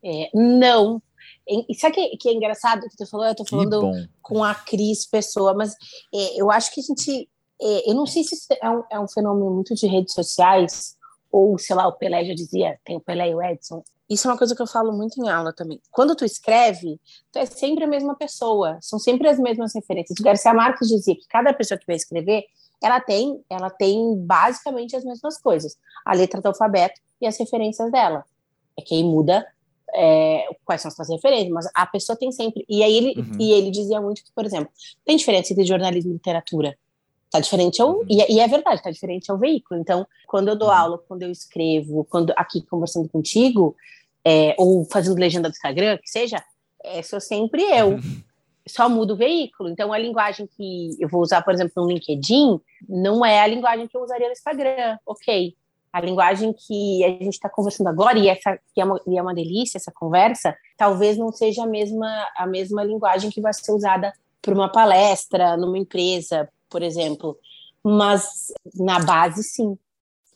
[0.03, 1.01] É, não.
[1.47, 3.27] E sabe que, que é engraçado que tu falou?
[3.27, 5.75] Eu tô falando com a Cris Pessoa, mas
[6.13, 7.29] é, eu acho que a gente.
[7.61, 10.97] É, eu não sei se isso é um, é um fenômeno muito de redes sociais,
[11.31, 14.31] ou sei lá, o Pelé já dizia, tem o Pelé e o Edson, Isso é
[14.31, 15.81] uma coisa que eu falo muito em aula também.
[15.91, 17.01] Quando tu escreve,
[17.33, 20.19] tu é sempre a mesma pessoa, são sempre as mesmas referências.
[20.19, 22.45] O Garcia Marques dizia que cada pessoa que vai escrever,
[22.83, 27.91] ela tem, ela tem basicamente as mesmas coisas, a letra do alfabeto e as referências
[27.91, 28.25] dela.
[28.79, 29.47] É quem muda
[29.95, 32.65] é, quais são as suas referências, mas a pessoa tem sempre.
[32.69, 33.39] E aí ele, uhum.
[33.39, 34.69] e ele dizia muito que, por exemplo,
[35.05, 36.77] tem diferença entre jornalismo e literatura.
[37.31, 38.07] Tá diferente ao, uhum.
[38.09, 39.81] e, é, e, é verdade, tá diferente ao veículo.
[39.81, 40.75] Então, quando eu dou uhum.
[40.75, 43.75] aula, quando eu escrevo, quando aqui conversando contigo,
[44.25, 46.43] é, ou fazendo legenda do Instagram, que seja,
[46.83, 47.99] é, sou sempre eu.
[48.67, 49.69] Só mudo o veículo.
[49.69, 52.59] Então, a linguagem que eu vou usar, por exemplo, no LinkedIn,
[52.89, 54.97] não é a linguagem que eu usaria no Instagram.
[55.05, 55.55] Ok.
[55.93, 59.23] A linguagem que a gente está conversando agora, e, essa, que é uma, e é
[59.23, 63.71] uma delícia essa conversa, talvez não seja a mesma, a mesma linguagem que vai ser
[63.71, 67.39] usada para uma palestra, numa empresa, por exemplo.
[67.85, 69.79] Mas na base, sim.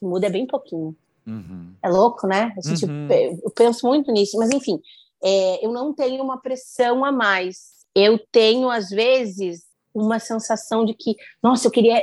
[0.01, 0.97] Muda bem pouquinho.
[1.27, 1.75] Uhum.
[1.83, 2.55] É louco, né?
[2.57, 3.09] A gente, uhum.
[3.43, 4.81] Eu penso muito nisso, mas enfim,
[5.21, 7.85] é, eu não tenho uma pressão a mais.
[7.93, 12.01] Eu tenho, às vezes, uma sensação de que, nossa, eu queria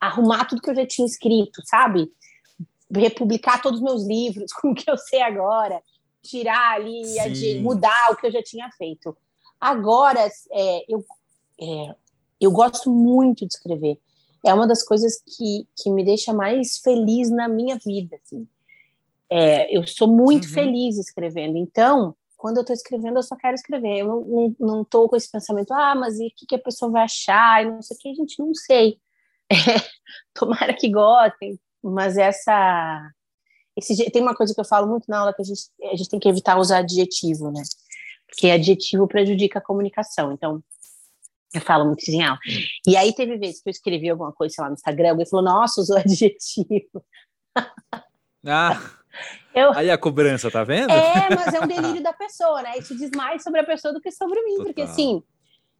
[0.00, 2.10] arrumar tudo que eu já tinha escrito, sabe?
[2.92, 5.80] Republicar todos os meus livros com o que eu sei agora,
[6.20, 9.16] tirar ali, mudar o que eu já tinha feito.
[9.60, 11.04] Agora, é, eu,
[11.60, 11.94] é,
[12.40, 13.98] eu gosto muito de escrever.
[14.44, 18.16] É uma das coisas que, que me deixa mais feliz na minha vida.
[18.22, 18.46] Assim.
[19.30, 20.52] É, eu sou muito uhum.
[20.52, 21.56] feliz escrevendo.
[21.56, 23.98] Então, quando eu estou escrevendo, eu só quero escrever.
[23.98, 26.90] Eu não, não, não com esse pensamento, ah, mas e o que, que a pessoa
[26.90, 27.62] vai achar?
[27.64, 28.98] E não sei o que, a gente não sei.
[29.48, 29.78] É,
[30.34, 33.12] tomara que gostem, mas essa.
[33.76, 36.08] Esse, tem uma coisa que eu falo muito na aula que a gente, a gente
[36.08, 37.62] tem que evitar usar adjetivo, né?
[38.26, 40.32] Porque adjetivo prejudica a comunicação.
[40.32, 40.60] Então,
[41.58, 42.38] eu falo muito em aula.
[42.86, 45.44] E aí teve vezes que eu escrevi alguma coisa, sei lá, no Instagram, alguém falou,
[45.44, 47.04] nossa, usou adjetivo.
[48.46, 48.80] Ah.
[49.54, 49.72] Eu...
[49.72, 50.90] Aí a cobrança, tá vendo?
[50.90, 52.76] É, mas é um delírio da pessoa, né?
[52.76, 54.66] Isso diz mais sobre a pessoa do que sobre mim, Total.
[54.66, 55.22] porque assim.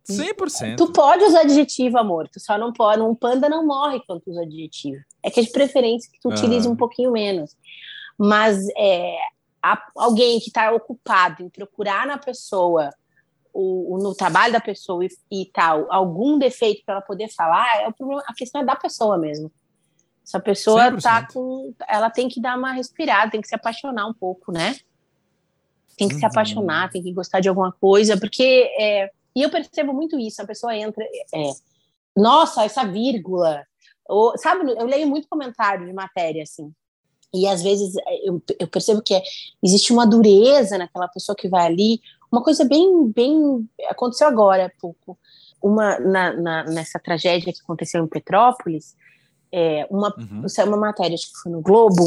[0.08, 0.76] 100%.
[0.76, 2.28] Tu pode usar adjetivo, amor.
[2.28, 3.02] Tu só não pode.
[3.02, 5.02] Um panda não morre quando tu usa adjetivo.
[5.22, 7.56] É que é de preferência que tu utilize um pouquinho menos.
[8.16, 9.16] Mas é,
[9.62, 12.90] a, alguém que está ocupado em procurar na pessoa,
[13.58, 17.88] o, no trabalho da pessoa e, e tal, algum defeito para ela poder falar, é
[17.88, 19.50] o problema, a questão é da pessoa mesmo.
[20.24, 21.02] Essa pessoa 100%.
[21.02, 21.72] tá com.
[21.88, 24.76] Ela tem que dar uma respirada, tem que se apaixonar um pouco, né?
[25.96, 26.20] Tem que uhum.
[26.20, 28.68] se apaixonar, tem que gostar de alguma coisa, porque.
[28.78, 31.04] É, e eu percebo muito isso, a pessoa entra.
[31.32, 31.50] É,
[32.16, 33.64] Nossa, essa vírgula.
[34.08, 36.72] Ou, sabe, eu leio muito comentário de matéria, assim.
[37.32, 39.22] E às vezes é, eu, eu percebo que é,
[39.62, 42.00] existe uma dureza naquela pessoa que vai ali.
[42.30, 43.10] Uma coisa bem.
[43.10, 45.18] bem aconteceu agora há pouco.
[45.62, 48.94] Uma, na, na, nessa tragédia que aconteceu em Petrópolis,
[49.52, 50.48] é, uma, uhum.
[50.48, 52.04] saiu uma matéria, acho que foi no Globo,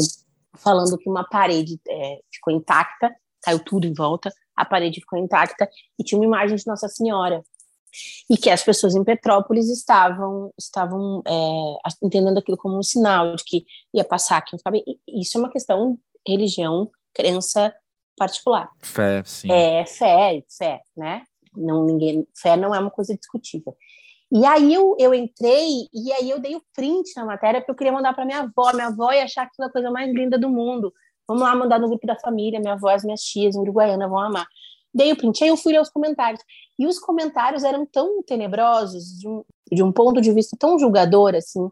[0.54, 5.68] falando que uma parede é, ficou intacta, caiu tudo em volta, a parede ficou intacta
[5.98, 7.42] e tinha uma imagem de Nossa Senhora.
[8.30, 13.42] E que as pessoas em Petrópolis estavam estavam é, entendendo aquilo como um sinal de
[13.42, 14.56] que ia passar aqui.
[15.08, 17.74] Isso é uma questão religião, crença
[18.20, 18.68] particular.
[18.82, 19.50] Fé, sim.
[19.50, 21.22] É fé, fé, né?
[21.56, 23.74] Não, ninguém, fé não é uma coisa discutível.
[24.30, 27.74] E aí eu, eu entrei e aí eu dei o print na matéria porque eu
[27.74, 28.72] queria mandar para minha avó.
[28.74, 30.92] Minha avó ia achar aquilo a coisa mais linda do mundo.
[31.26, 34.46] Vamos lá mandar no grupo da família, minha avó, as minhas tias, uruguaiana vão amar.
[34.92, 36.42] Dei o print, aí eu fui ler os comentários.
[36.78, 41.34] E os comentários eram tão tenebrosos, de um, de um ponto de vista tão julgador,
[41.34, 41.70] assim,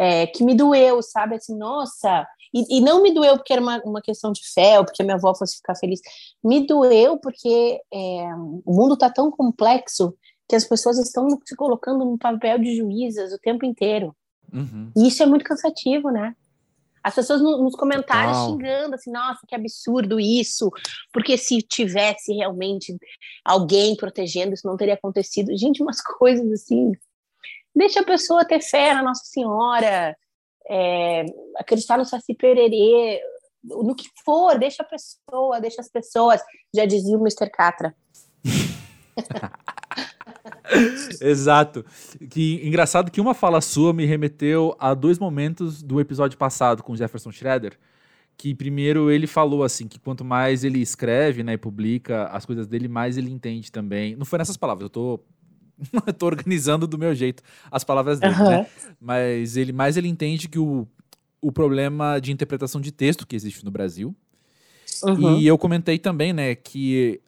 [0.00, 1.36] é, que me doeu, sabe?
[1.36, 2.26] Assim, nossa.
[2.54, 5.16] E, e, não me doeu porque era uma, uma questão de fé, ou porque minha
[5.16, 6.00] avó fosse ficar feliz.
[6.42, 8.34] Me doeu porque é,
[8.64, 10.14] o mundo está tão complexo
[10.48, 14.16] que as pessoas estão se colocando no papel de juízas o tempo inteiro.
[14.50, 14.90] Uhum.
[14.96, 16.34] E isso é muito cansativo, né?
[17.04, 18.50] As pessoas no, nos comentários Total.
[18.50, 20.70] xingando assim, nossa, que absurdo isso,
[21.12, 22.96] porque se tivesse realmente
[23.44, 25.56] alguém protegendo, isso não teria acontecido.
[25.56, 26.92] Gente, umas coisas assim.
[27.74, 30.16] Deixa a pessoa ter fé na Nossa Senhora,
[30.68, 31.24] é,
[31.56, 33.20] acreditar no Saci Pererê,
[33.62, 36.40] no que for, deixa a pessoa, deixa as pessoas.
[36.74, 37.48] Já dizia o Mr.
[37.50, 37.94] Catra.
[41.20, 41.84] Exato.
[42.30, 46.96] Que engraçado que uma fala sua me remeteu a dois momentos do episódio passado com
[46.96, 47.78] Jefferson Schroeder.
[48.36, 52.66] Que primeiro ele falou assim que quanto mais ele escreve, né, e publica as coisas
[52.66, 54.16] dele, mais ele entende também.
[54.16, 55.20] Não foi nessas palavras, eu tô
[56.18, 58.50] tô organizando do meu jeito as palavras dele, uhum.
[58.50, 58.66] né?
[59.00, 60.86] Mas ele mais ele entende que o,
[61.40, 64.14] o problema de interpretação de texto que existe no Brasil.
[65.02, 65.38] Uhum.
[65.38, 67.20] E eu comentei também, né, que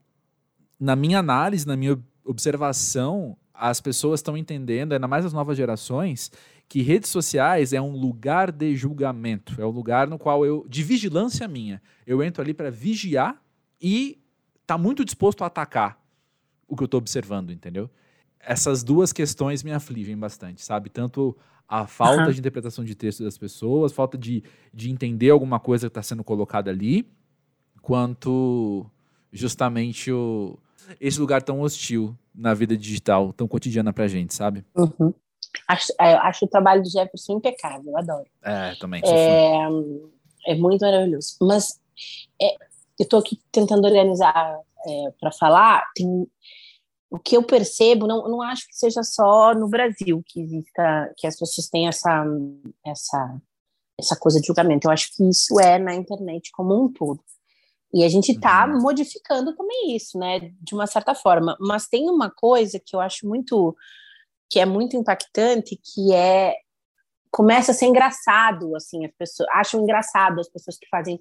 [0.78, 6.30] na minha análise, na minha observação, as pessoas estão entendendo, ainda mais as novas gerações,
[6.68, 10.82] que redes sociais é um lugar de julgamento, é um lugar no qual eu de
[10.82, 11.80] vigilância minha.
[12.06, 13.40] Eu entro ali para vigiar
[13.80, 14.18] e
[14.66, 16.00] tá muito disposto a atacar
[16.66, 17.90] o que eu tô observando, entendeu?
[18.44, 20.90] Essas duas questões me afligem bastante, sabe?
[20.90, 21.36] Tanto
[21.68, 22.30] a falta uhum.
[22.30, 24.42] de interpretação de texto das pessoas, falta de,
[24.74, 27.08] de entender alguma coisa que está sendo colocada ali,
[27.80, 28.84] quanto
[29.32, 30.58] justamente o,
[31.00, 34.64] esse lugar tão hostil na vida digital, tão cotidiana pra gente, sabe?
[34.76, 35.14] Uhum.
[35.68, 38.26] Acho, é, acho o trabalho do Jefferson impecável, eu adoro.
[38.42, 39.02] É, também.
[39.04, 39.66] É,
[40.46, 41.36] é, muito maravilhoso.
[41.40, 41.80] Mas
[42.40, 42.54] é,
[42.98, 45.84] eu estou aqui tentando organizar é, para falar.
[45.94, 46.26] Tem,
[47.12, 51.26] o que eu percebo, não, não acho que seja só no Brasil que exista, que
[51.26, 52.24] as pessoas têm essa,
[52.86, 53.38] essa,
[54.00, 54.88] essa coisa de julgamento.
[54.88, 57.20] Eu acho que isso é na internet como um todo.
[57.92, 58.80] E a gente está uhum.
[58.80, 61.54] modificando também isso, né, de uma certa forma.
[61.60, 63.76] Mas tem uma coisa que eu acho muito
[64.50, 66.54] que é muito impactante, que é
[67.30, 71.18] começa a ser engraçado, assim, as pessoas acham engraçado as pessoas que fazem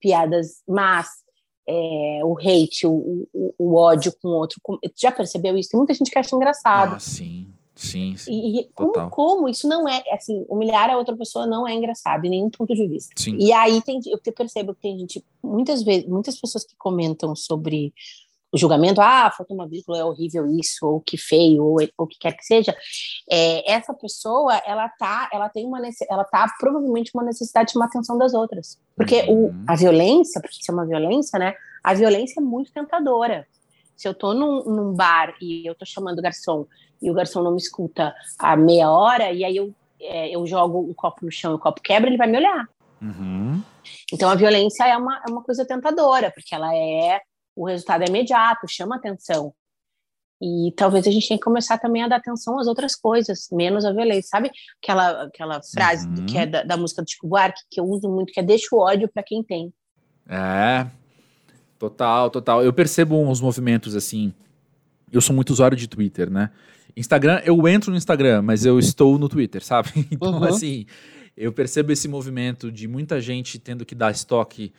[0.00, 1.08] piadas más,
[1.68, 4.58] é, o hate, o, o, o, ódio com o outro.
[4.96, 5.68] Já percebeu isso?
[5.68, 6.94] Tem muita gente que acha engraçado.
[6.94, 7.46] Ah, sim.
[7.74, 8.32] Sim, sim.
[8.32, 12.30] E, como, como, isso não é, assim, humilhar a outra pessoa não é engraçado em
[12.30, 13.12] nenhum ponto de vista.
[13.14, 13.36] Sim.
[13.38, 17.94] E aí tem, eu percebo que tem gente, muitas vezes, muitas pessoas que comentam sobre
[18.52, 22.18] o julgamento, ah, falta uma vírgula, é horrível isso, ou que feio, ou o que
[22.18, 22.74] quer que seja,
[23.30, 25.78] é, essa pessoa, ela tá, ela tem uma,
[26.08, 29.46] ela tá provavelmente uma necessidade de chamar atenção das outras, porque uhum.
[29.46, 33.46] o, a violência, porque isso é uma violência, né, a violência é muito tentadora,
[33.96, 36.66] se eu tô num, num bar e eu tô chamando o garçom,
[37.02, 40.80] e o garçom não me escuta há meia hora, e aí eu, é, eu jogo
[40.80, 42.66] um copo no chão e o copo quebra, ele vai me olhar.
[43.00, 43.62] Uhum.
[44.12, 47.20] Então a violência é uma, é uma coisa tentadora, porque ela é
[47.58, 49.52] o resultado é imediato, chama atenção.
[50.40, 53.84] E talvez a gente tenha que começar também a dar atenção às outras coisas, menos
[53.84, 54.28] a violência.
[54.30, 56.26] Sabe aquela, aquela frase uhum.
[56.26, 58.68] que é da, da, música do Chico Buarque, que eu uso muito, que é deixa
[58.72, 59.72] o ódio para quem tem.
[60.28, 60.86] É,
[61.76, 62.62] total, total.
[62.62, 64.32] Eu percebo uns movimentos assim.
[65.10, 66.50] Eu sou muito usuário de Twitter, né?
[66.96, 69.90] Instagram, eu entro no Instagram, mas eu estou no Twitter, sabe?
[70.12, 70.44] Então, uhum.
[70.44, 70.86] assim,
[71.36, 74.72] eu percebo esse movimento de muita gente tendo que dar estoque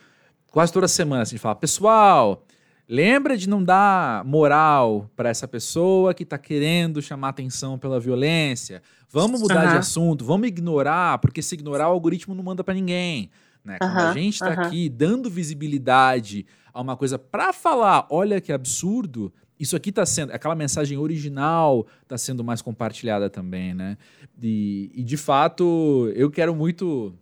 [0.48, 2.46] quase toda semana, assim, de falar, pessoal,
[2.92, 8.82] Lembra de não dar moral para essa pessoa que está querendo chamar atenção pela violência.
[9.08, 9.72] Vamos mudar uhum.
[9.74, 13.30] de assunto, vamos ignorar, porque se ignorar o algoritmo não manda para ninguém.
[13.64, 13.78] Né?
[13.80, 14.62] Quando a gente está uhum.
[14.62, 20.32] aqui dando visibilidade a uma coisa para falar, olha que absurdo, isso aqui está sendo,
[20.32, 24.00] aquela mensagem original está sendo mais compartilhada também, né?
[24.42, 27.14] E, e de fato, eu quero muito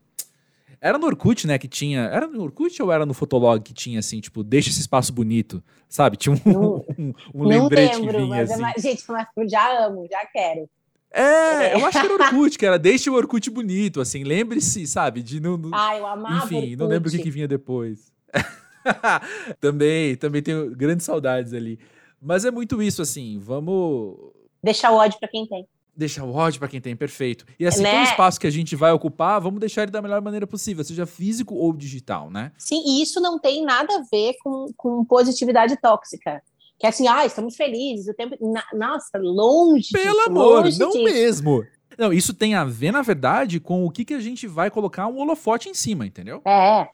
[0.79, 2.01] era no Orkut, né, que tinha.
[2.01, 5.63] Era no Orkut ou era no Fotolog que tinha, assim, tipo, deixa esse espaço bonito,
[5.89, 6.17] sabe?
[6.17, 8.63] Tinha um, não, um, um lembrete lembro, que vinha, é assim.
[8.63, 10.69] É, gente, mas já amo, já quero.
[11.11, 15.23] É, eu acho que era Orkut, que era deixa o Orkut bonito, assim, lembre-se, sabe,
[15.23, 15.59] de não...
[15.73, 16.75] Ah, eu amava Enfim, Orkut.
[16.75, 18.11] não lembro o que, que vinha depois.
[19.59, 21.79] também, também tenho grandes saudades ali.
[22.21, 24.17] Mas é muito isso, assim, vamos...
[24.61, 25.65] Deixar o ódio pra quem tem
[25.97, 27.45] deixar o ódio para quem tem, perfeito.
[27.59, 27.91] E assim, né?
[27.91, 31.05] todo espaço que a gente vai ocupar, vamos deixar ele da melhor maneira possível, seja
[31.05, 32.51] físico ou digital, né?
[32.57, 36.41] Sim, e isso não tem nada a ver com, com positividade tóxica.
[36.79, 38.37] Que é assim, ah, estamos felizes, o tempo.
[38.39, 39.89] Na, nossa, longe.
[39.91, 41.03] Pelo disso, amor, longe não disso.
[41.03, 41.65] mesmo.
[41.97, 45.07] Não, isso tem a ver, na verdade, com o que, que a gente vai colocar
[45.07, 46.41] um holofote em cima, entendeu?
[46.45, 46.87] É.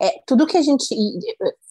[0.00, 0.86] É, tudo que a gente.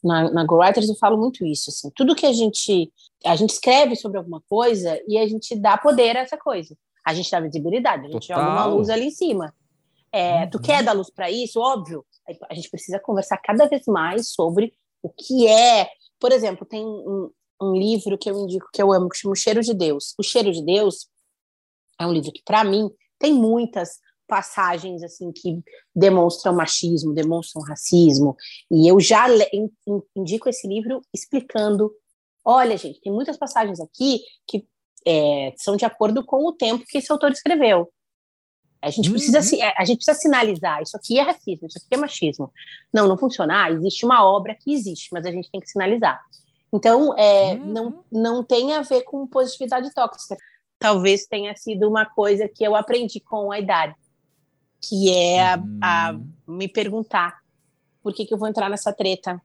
[0.03, 1.89] Na, na Go Writers eu falo muito isso, assim.
[1.95, 2.91] Tudo que a gente
[3.25, 6.75] a gente escreve sobre alguma coisa e a gente dá poder a essa coisa.
[7.05, 8.43] A gente dá visibilidade, a gente Total.
[8.43, 9.53] joga uma luz ali em cima.
[10.11, 10.49] É, uhum.
[10.51, 11.59] Tu quer dar luz para isso?
[11.59, 12.05] Óbvio.
[12.49, 15.89] A gente precisa conversar cada vez mais sobre o que é.
[16.19, 17.29] Por exemplo, tem um,
[17.61, 20.13] um livro que eu indico que eu amo, que chama O Cheiro de Deus.
[20.17, 21.09] O Cheiro de Deus
[21.99, 25.61] é um livro que, para mim, tem muitas passagens assim que
[25.95, 28.35] demonstram machismo, demonstram racismo,
[28.71, 29.27] e eu já
[30.15, 31.93] indico esse livro explicando
[32.45, 34.67] Olha, gente, tem muitas passagens aqui que
[35.05, 37.91] é, são de acordo com o tempo que esse autor escreveu.
[38.81, 39.13] A gente, uhum.
[39.13, 39.39] precisa,
[39.77, 42.51] a gente precisa sinalizar, isso aqui é racismo, isso aqui é machismo.
[42.93, 43.63] Não, não funciona.
[43.63, 46.21] Ah, existe uma obra que existe, mas a gente tem que sinalizar.
[46.73, 47.65] Então, é, uhum.
[47.65, 50.35] não, não tem a ver com positividade tóxica.
[50.77, 53.95] Talvez tenha sido uma coisa que eu aprendi com a idade,
[54.81, 56.57] que é a, a uhum.
[56.57, 57.39] me perguntar
[58.01, 59.41] por que, que eu vou entrar nessa treta,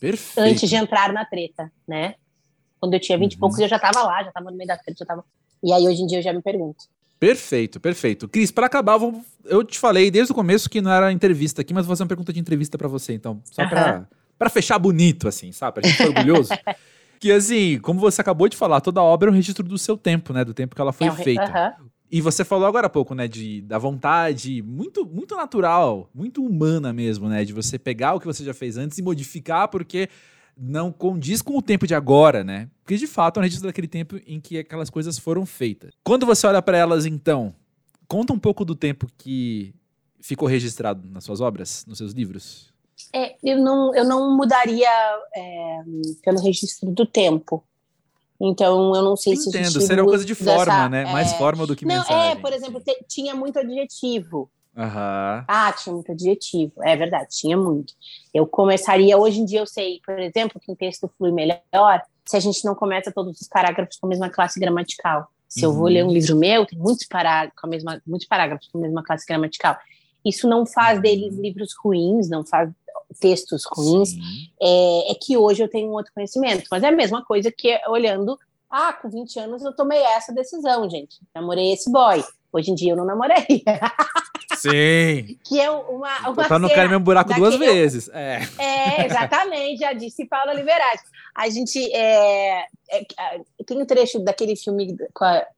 [0.00, 0.46] Perfeito.
[0.46, 2.14] Antes de entrar na treta, né?
[2.78, 3.36] Quando eu tinha 20 uhum.
[3.36, 5.24] e poucos, eu já estava lá, já estava no meio da treta, já tava...
[5.62, 6.84] E aí, hoje em dia, eu já me pergunto.
[7.18, 8.28] Perfeito, perfeito.
[8.28, 9.00] Cris, para acabar,
[9.44, 12.08] eu te falei desde o começo que não era entrevista aqui, mas vou fazer uma
[12.08, 13.40] pergunta de entrevista para você, então.
[13.44, 13.68] Só uhum.
[13.68, 15.80] pra, pra fechar bonito, assim, sabe?
[15.80, 16.50] Pra gente ficar orgulhoso.
[17.18, 20.32] que, assim, como você acabou de falar, toda obra é um registro do seu tempo,
[20.34, 20.44] né?
[20.44, 21.76] Do tempo que ela foi é um feita.
[21.80, 21.88] Uhum.
[22.10, 26.92] E você falou agora há pouco, né, de, da vontade muito, muito natural, muito humana
[26.92, 30.08] mesmo, né, de você pegar o que você já fez antes e modificar porque
[30.56, 32.70] não condiz com o tempo de agora, né?
[32.82, 35.90] Porque de fato é um registro daquele tempo em que aquelas coisas foram feitas.
[36.02, 37.54] Quando você olha para elas, então,
[38.08, 39.74] conta um pouco do tempo que
[40.18, 42.72] ficou registrado nas suas obras, nos seus livros.
[43.14, 44.88] É, eu, não, eu não mudaria
[45.34, 45.82] é,
[46.22, 47.62] pelo registro do tempo.
[48.40, 49.58] Então, eu não sei Entendo, se.
[49.58, 51.02] Entendo, seria uma coisa de forma, dessa, né?
[51.02, 51.12] É...
[51.12, 52.32] Mais forma do que não, mensagem.
[52.32, 54.50] É, por exemplo, tinha muito adjetivo.
[54.76, 55.44] Uhum.
[55.48, 56.72] Ah, tinha muito adjetivo.
[56.84, 57.94] É verdade, tinha muito.
[58.32, 62.36] Eu começaria, hoje em dia eu sei, por exemplo, que um texto flui melhor se
[62.36, 65.28] a gente não começa todos os parágrafos com a mesma classe gramatical.
[65.48, 65.72] Se uhum.
[65.72, 66.12] eu vou ler um uhum.
[66.12, 69.76] livro meu, tem muitos, pará com a mesma, muitos parágrafos com a mesma classe gramatical.
[70.24, 71.02] Isso não faz uhum.
[71.02, 72.68] deles livros ruins, não faz
[73.20, 74.10] textos ruins.
[74.60, 77.78] É, é, que hoje eu tenho um outro conhecimento, mas é a mesma coisa que
[77.88, 78.38] olhando,
[78.70, 81.20] ah, com 20 anos eu tomei essa decisão, gente.
[81.34, 82.24] Namorei esse boy.
[82.52, 83.62] Hoje em dia eu não namoraria.
[84.56, 85.38] Sim.
[85.44, 86.30] que é uma.
[86.30, 88.08] uma cair no mesmo buraco duas vezes.
[88.12, 88.40] É.
[88.58, 91.02] é, exatamente, já disse Paula Liberati.
[91.34, 91.78] A gente.
[91.94, 93.06] É, é,
[93.66, 94.96] tem um trecho daquele filme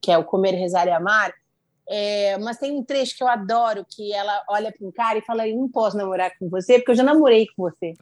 [0.02, 1.32] que é o Comer, Rezar e Amar,
[1.90, 5.22] é, mas tem um trecho que eu adoro, que ela olha para um cara e
[5.22, 7.94] fala: Eu não posso namorar com você, porque eu já namorei com você.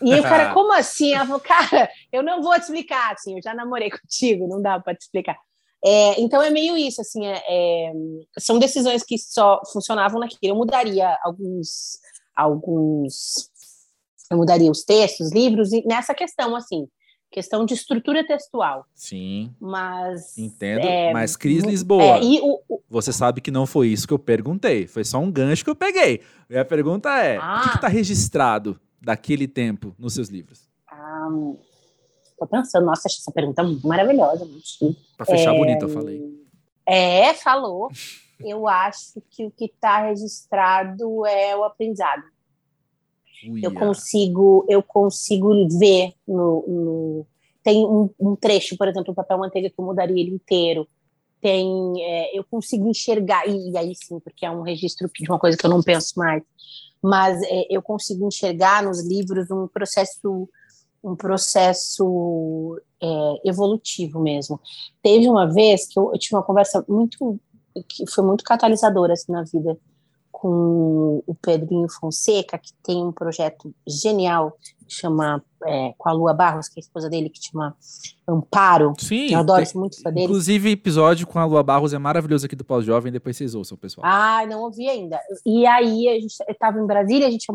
[0.00, 1.12] E o cara, como assim?
[1.12, 4.80] Ela falou: Cara, eu não vou te explicar, assim, eu já namorei contigo, não dá
[4.80, 5.36] para te explicar.
[5.84, 7.92] É, então é meio isso, assim, é, é,
[8.38, 10.38] são decisões que só funcionavam naquilo.
[10.42, 11.98] Eu mudaria alguns,
[12.34, 13.50] alguns,
[14.30, 16.88] eu mudaria os textos, livros, nessa questão, assim,
[17.34, 18.86] questão de estrutura textual.
[18.94, 19.52] Sim.
[19.60, 20.38] Mas.
[20.38, 20.86] Entendo.
[20.86, 22.00] É, mas Cris Lisboa.
[22.00, 24.86] É, o, o, você sabe que não foi isso que eu perguntei.
[24.86, 26.20] Foi só um gancho que eu peguei.
[26.48, 27.58] E a pergunta é: ah.
[27.58, 30.68] o que está registrado daquele tempo nos seus livros?
[30.88, 31.28] Ah,
[32.38, 34.48] tô pensando, nossa, essa pergunta é maravilhosa,
[35.16, 36.22] Para fechar é, bonito, eu falei.
[36.86, 37.90] É, falou.
[38.38, 42.22] eu acho que o que está registrado é o aprendizado.
[43.48, 43.66] Uia.
[43.66, 47.26] Eu consigo, eu consigo ver no, no
[47.62, 50.86] tem um, um, trecho, por exemplo, o papel manteiga que eu mudaria ele inteiro.
[51.40, 51.66] Tem,
[52.02, 55.56] é, eu consigo enxergar e, e, aí sim, porque é um registro de uma coisa
[55.56, 56.42] que eu não penso mais.
[57.02, 60.48] Mas é, eu consigo enxergar nos livros um processo,
[61.02, 64.60] um processo é, evolutivo mesmo.
[65.02, 67.40] Teve uma vez que eu, eu tive uma conversa muito
[67.88, 69.76] que foi muito catalisadora assim, na vida
[70.44, 76.34] com o Pedrinho Fonseca, que tem um projeto genial, que chama é, com a Lua
[76.34, 77.74] Barros, que é a esposa dele, que chama
[78.28, 78.92] Amparo.
[78.98, 79.32] Sim.
[79.32, 80.24] Eu adoro tem, muito dele.
[80.24, 84.06] Inclusive, episódio com a Lua Barros é maravilhoso aqui do Pós-Jovem, depois vocês ouçam, pessoal.
[84.06, 85.18] Ah, não ouvi ainda.
[85.46, 87.46] E aí, a gente estava em Brasília, a gente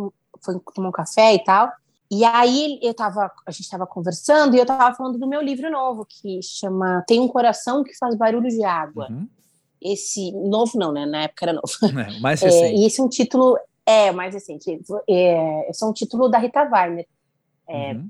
[0.44, 1.70] foi tomar um café e tal,
[2.10, 5.70] e aí eu tava, a gente estava conversando e eu estava falando do meu livro
[5.70, 9.10] novo, que chama Tem um Coração que Faz Barulho de Água.
[9.12, 9.28] Uhum
[9.82, 11.06] esse novo não, né?
[11.06, 11.68] Na época era novo.
[12.00, 12.64] É, mais recente.
[12.64, 14.80] É, e esse é um título é mais recente.
[15.10, 17.08] É, esse é um título da Rita Weiner.
[17.68, 18.10] É, uhum.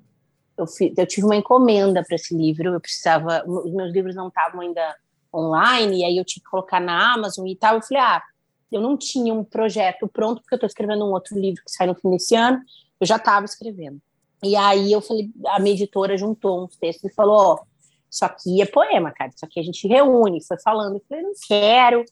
[0.57, 0.65] eu,
[0.97, 2.73] eu, tive uma encomenda para esse livro.
[2.73, 4.95] Eu precisava, os meus livros não estavam ainda
[5.33, 7.75] online, e aí eu tinha que colocar na Amazon e tal.
[7.75, 8.21] Eu falei, ah,
[8.69, 11.87] eu não tinha um projeto pronto porque eu estou escrevendo um outro livro que sai
[11.87, 12.61] no fim desse ano.
[12.99, 14.01] Eu já estava escrevendo.
[14.43, 17.65] E aí eu falei, a minha editora juntou uns textos e falou, ó, oh,
[18.09, 19.31] isso aqui é poema, cara.
[19.33, 20.95] Isso aqui a gente reúne, foi falando.
[20.95, 22.03] Eu falei, não quero.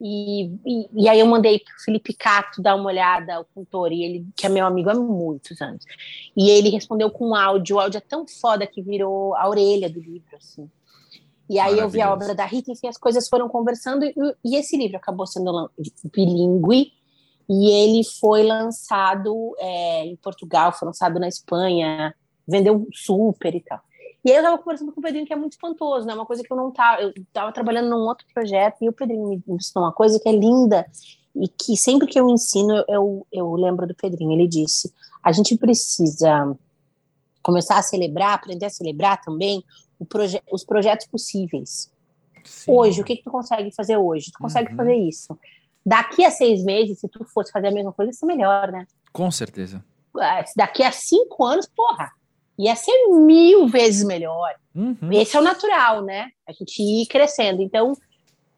[0.00, 3.92] E, e, e aí eu mandei para o Felipe Cato dar uma olhada, o cantor,
[3.92, 5.84] e ele, que é meu amigo há muitos anos.
[6.34, 7.76] E ele respondeu com um áudio.
[7.76, 10.70] O áudio é tão foda que virou a orelha do livro, assim.
[11.50, 14.04] E aí eu vi a obra da Rita, enfim, as coisas foram conversando.
[14.04, 15.70] E, e esse livro acabou sendo
[16.14, 16.92] bilíngue.
[17.48, 22.14] E ele foi lançado é, em Portugal, foi lançado na Espanha,
[22.46, 23.80] vendeu super e tal.
[24.24, 26.14] E aí eu tava conversando com o Pedrinho, que é muito espantoso, né?
[26.14, 27.02] Uma coisa que eu não tava.
[27.02, 30.32] Eu tava trabalhando num outro projeto e o Pedrinho me ensinou uma coisa que é
[30.32, 30.86] linda
[31.34, 34.32] e que sempre que eu ensino, eu, eu lembro do Pedrinho.
[34.32, 34.92] Ele disse:
[35.22, 36.56] a gente precisa
[37.42, 39.64] começar a celebrar, aprender a celebrar também
[40.08, 41.90] proje os projetos possíveis.
[42.44, 42.72] Sim.
[42.72, 44.32] Hoje, o que, que tu consegue fazer hoje?
[44.32, 44.76] Tu consegue uhum.
[44.76, 45.38] fazer isso.
[45.84, 48.86] Daqui a seis meses, se tu fosse fazer a mesma coisa, isso é melhor, né?
[49.12, 49.84] Com certeza.
[50.18, 52.12] Ah, daqui a cinco anos, porra,
[52.64, 54.54] ia ser mil vezes melhor.
[54.74, 55.12] Uhum.
[55.12, 56.28] Esse é o natural, né?
[56.46, 57.62] A gente ir crescendo.
[57.62, 57.94] Então,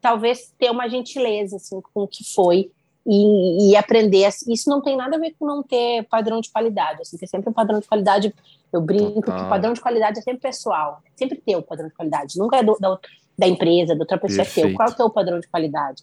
[0.00, 2.70] talvez ter uma gentileza assim, com o que foi
[3.06, 4.28] e, e, aprender.
[4.48, 7.02] Isso não tem nada a ver com não ter padrão de qualidade.
[7.02, 8.34] Assim, ter sempre um padrão de qualidade.
[8.72, 9.38] Eu brinco Total.
[9.38, 11.00] que o padrão de qualidade é sempre pessoal.
[11.16, 12.38] Sempre ter o padrão de qualidade.
[12.38, 12.98] Nunca é do, da,
[13.38, 14.66] da, empresa, da outra pessoa Perfeito.
[14.66, 14.76] é teu.
[14.76, 16.02] Qual é o teu padrão de qualidade?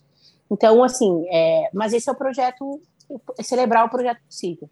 [0.51, 2.81] Então, assim, é, mas esse é o projeto,
[3.37, 4.69] é celebrar o projeto possível.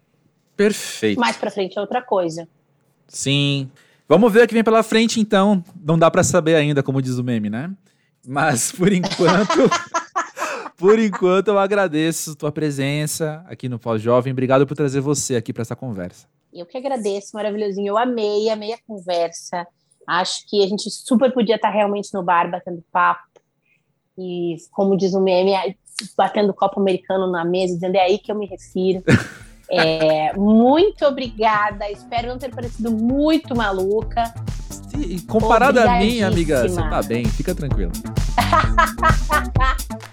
[0.56, 1.20] Perfeito.
[1.20, 2.48] Mais para frente é outra coisa.
[3.08, 3.70] Sim.
[4.06, 5.64] Vamos ver o que vem pela frente, então.
[5.82, 7.70] Não dá para saber ainda, como diz o meme, né?
[8.26, 9.70] Mas, por enquanto...
[10.76, 14.32] por enquanto, eu agradeço tua presença aqui no Pós-Jovem.
[14.32, 16.26] Obrigado por trazer você aqui para essa conversa.
[16.52, 17.88] Eu que agradeço, maravilhosinho.
[17.88, 19.66] Eu amei, amei a conversa.
[20.06, 23.28] Acho que a gente super podia estar realmente no bar batendo papo.
[24.16, 25.52] E, como diz o meme,
[26.16, 29.02] batendo copo americano na mesa, dizendo é aí que eu me refiro.
[29.70, 31.90] É, muito obrigada.
[31.90, 34.32] Espero não ter parecido muito maluca.
[34.96, 37.92] E comparada a mim, amiga, você tá bem, fica tranquila.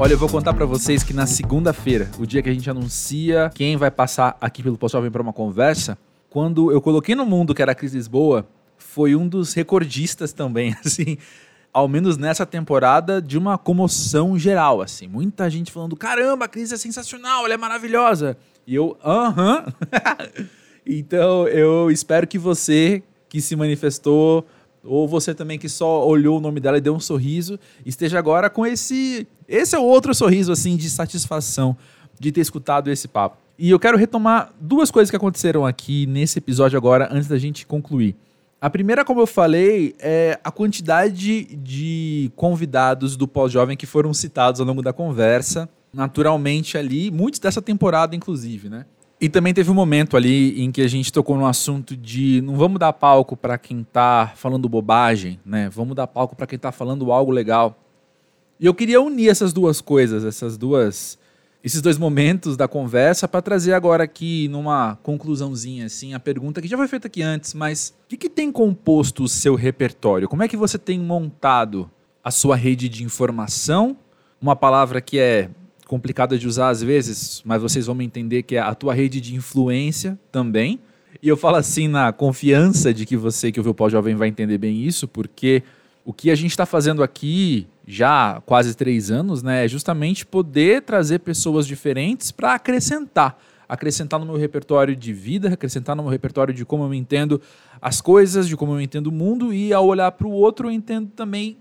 [0.00, 3.50] Olha, eu vou contar para vocês que na segunda-feira, o dia que a gente anuncia
[3.52, 5.98] quem vai passar aqui pelo Post Jovem para uma conversa,
[6.30, 8.46] quando eu coloquei no mundo que era a Cris Lisboa,
[8.92, 11.18] foi um dos recordistas também, assim,
[11.72, 15.06] ao menos nessa temporada, de uma comoção geral, assim.
[15.06, 18.36] Muita gente falando, caramba, a Cris é sensacional, ela é maravilhosa.
[18.66, 19.66] E eu, aham.
[19.66, 20.46] Uh -huh.
[20.86, 24.46] então, eu espero que você que se manifestou
[24.82, 28.48] ou você também que só olhou o nome dela e deu um sorriso, esteja agora
[28.48, 29.28] com esse.
[29.46, 31.76] Esse é outro sorriso, assim, de satisfação
[32.18, 33.36] de ter escutado esse papo.
[33.58, 37.66] E eu quero retomar duas coisas que aconteceram aqui nesse episódio agora, antes da gente
[37.66, 38.16] concluir.
[38.60, 44.60] A primeira, como eu falei, é a quantidade de convidados do pós-jovem que foram citados
[44.60, 48.84] ao longo da conversa, naturalmente ali, muitos dessa temporada, inclusive, né?
[49.20, 52.56] E também teve um momento ali em que a gente tocou no assunto de não
[52.56, 55.68] vamos dar palco para quem tá falando bobagem, né?
[55.68, 57.78] Vamos dar palco para quem tá falando algo legal.
[58.58, 61.16] E eu queria unir essas duas coisas, essas duas
[61.62, 66.68] esses dois momentos da conversa para trazer agora aqui numa conclusãozinha assim a pergunta que
[66.68, 70.28] já foi feita aqui antes, mas o que, que tem composto o seu repertório?
[70.28, 71.90] Como é que você tem montado
[72.22, 73.96] a sua rede de informação?
[74.40, 75.50] Uma palavra que é
[75.86, 79.20] complicada de usar às vezes, mas vocês vão me entender que é a tua rede
[79.20, 80.78] de influência também.
[81.20, 84.28] E eu falo assim na confiança de que você que ouviu o Pau Jovem vai
[84.28, 85.62] entender bem isso, porque
[86.04, 90.82] o que a gente está fazendo aqui já quase três anos, né, é justamente poder
[90.82, 93.38] trazer pessoas diferentes para acrescentar.
[93.66, 97.40] Acrescentar no meu repertório de vida, acrescentar no meu repertório de como eu entendo
[97.80, 100.70] as coisas, de como eu entendo o mundo, e ao olhar para o outro, eu
[100.70, 101.56] entendo também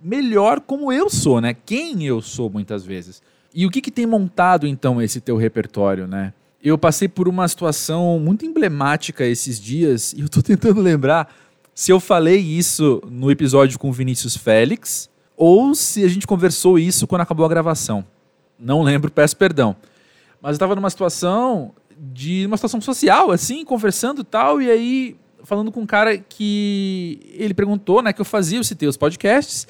[0.00, 1.54] melhor como eu sou, né?
[1.54, 3.20] Quem eu sou muitas vezes.
[3.52, 6.32] E o que, que tem montado então esse teu repertório, né?
[6.62, 11.34] Eu passei por uma situação muito emblemática esses dias e eu estou tentando lembrar
[11.74, 15.12] se eu falei isso no episódio com o Vinícius Félix
[15.44, 18.02] ou se a gente conversou isso quando acabou a gravação.
[18.58, 19.76] Não lembro, peço perdão.
[20.40, 25.70] Mas eu estava numa situação de uma situação social, assim, conversando tal, e aí falando
[25.70, 29.68] com um cara que ele perguntou, né, que eu fazia, eu citei os podcasts,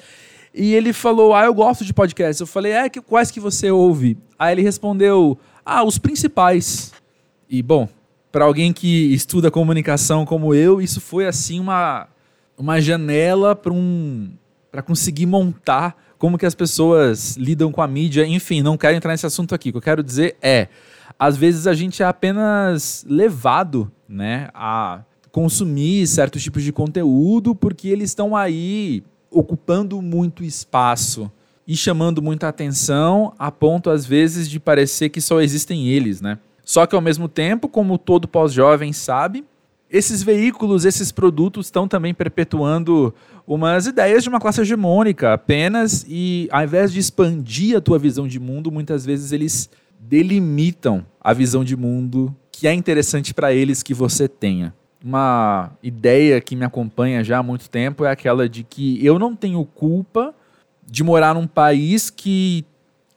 [0.53, 2.39] e ele falou: Ah, eu gosto de podcasts.
[2.39, 4.17] Eu falei: É, que, quais que você ouve?
[4.39, 6.93] Aí ele respondeu: Ah, os principais.
[7.49, 7.89] E, bom,
[8.31, 12.07] para alguém que estuda comunicação como eu, isso foi assim uma,
[12.57, 14.31] uma janela para um,
[14.75, 18.27] para conseguir montar como que as pessoas lidam com a mídia.
[18.27, 19.69] Enfim, não quero entrar nesse assunto aqui.
[19.69, 20.67] O que eu quero dizer é:
[21.17, 25.01] às vezes a gente é apenas levado né, a
[25.31, 29.01] consumir certos tipos de conteúdo porque eles estão aí
[29.31, 31.31] ocupando muito espaço
[31.65, 36.37] e chamando muita atenção, a ponto às vezes de parecer que só existem eles, né?
[36.65, 39.45] Só que ao mesmo tempo, como todo pós-jovem sabe,
[39.95, 43.15] esses veículos, esses produtos estão também perpetuando
[43.47, 48.27] umas ideias de uma classe hegemônica apenas e ao invés de expandir a tua visão
[48.27, 53.81] de mundo, muitas vezes eles delimitam a visão de mundo que é interessante para eles
[53.81, 54.73] que você tenha.
[55.01, 59.33] Uma ideia que me acompanha já há muito tempo é aquela de que eu não
[59.33, 60.35] tenho culpa
[60.85, 62.65] de morar num país que,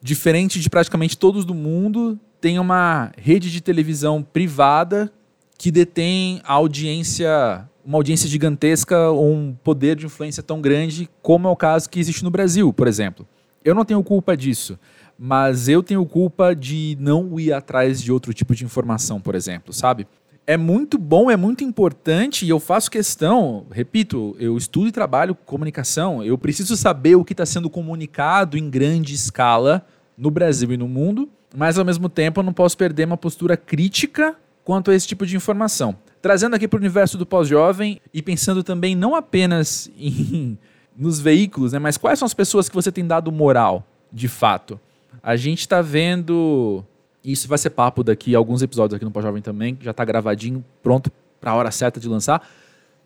[0.01, 5.12] diferente de praticamente todos do mundo, tem uma rede de televisão privada
[5.59, 11.48] que detém a audiência, uma audiência gigantesca ou um poder de influência tão grande como
[11.48, 13.26] é o caso que existe no Brasil, por exemplo.
[13.64, 14.78] Eu não tenho culpa disso,
[15.18, 19.72] mas eu tenho culpa de não ir atrás de outro tipo de informação, por exemplo,
[19.72, 20.06] sabe?
[20.48, 25.34] é muito bom, é muito importante e eu faço questão, repito, eu estudo e trabalho
[25.34, 29.84] comunicação, eu preciso saber o que está sendo comunicado em grande escala
[30.16, 33.59] no Brasil e no mundo, mas ao mesmo tempo eu não posso perder uma postura
[33.59, 34.36] crítica
[34.68, 35.96] quanto a esse tipo de informação.
[36.20, 40.58] Trazendo aqui para o universo do pós-jovem e pensando também não apenas em,
[40.94, 44.78] nos veículos, né, mas quais são as pessoas que você tem dado moral, de fato.
[45.22, 46.84] A gente está vendo
[47.24, 50.62] isso vai ser papo daqui alguns episódios aqui no Pós-Jovem também, que já está gravadinho,
[50.82, 51.10] pronto
[51.40, 52.46] para a hora certa de lançar.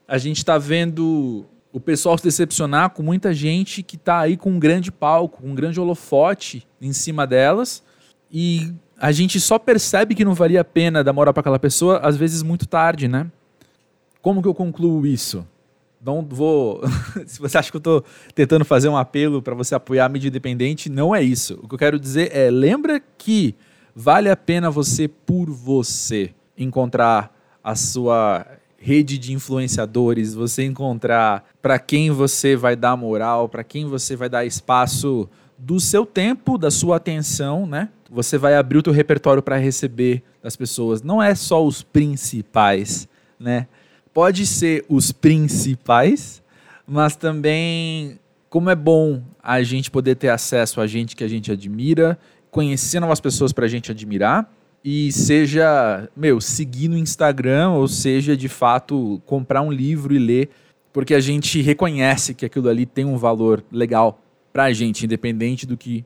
[0.09, 4.51] A gente está vendo o pessoal se decepcionar com muita gente que está aí com
[4.51, 7.85] um grande palco, um grande holofote em cima delas.
[8.33, 11.99] E a gente só percebe que não valia a pena dar moral para aquela pessoa,
[11.99, 13.27] às vezes muito tarde, né?
[14.23, 15.45] Como que eu concluo isso?
[16.01, 16.81] Não vou.
[17.27, 20.29] Se você acha que eu estou tentando fazer um apelo para você apoiar a mídia
[20.29, 21.59] independente, não é isso.
[21.65, 23.57] O que eu quero dizer é: lembra que
[23.93, 28.47] vale a pena você, por você, encontrar a sua
[28.79, 34.29] rede de influenciadores, você encontrar para quem você vai dar moral, para quem você vai
[34.29, 35.29] dar espaço
[35.65, 37.89] do seu tempo, da sua atenção, né?
[38.11, 41.03] Você vai abrir o teu repertório para receber das pessoas.
[41.03, 43.09] Não é só os principais,
[43.39, 43.69] né?
[44.13, 46.43] Pode ser os principais,
[46.85, 48.19] mas também
[48.51, 52.19] como é bom a gente poder ter acesso a gente que a gente admira,
[52.51, 54.53] conhecer novas pessoas para a gente admirar
[54.85, 60.51] e seja, meu, seguir no Instagram, ou seja, de fato, comprar um livro e ler,
[60.93, 64.22] porque a gente reconhece que aquilo ali tem um valor legal
[64.53, 66.05] pra gente, independente do que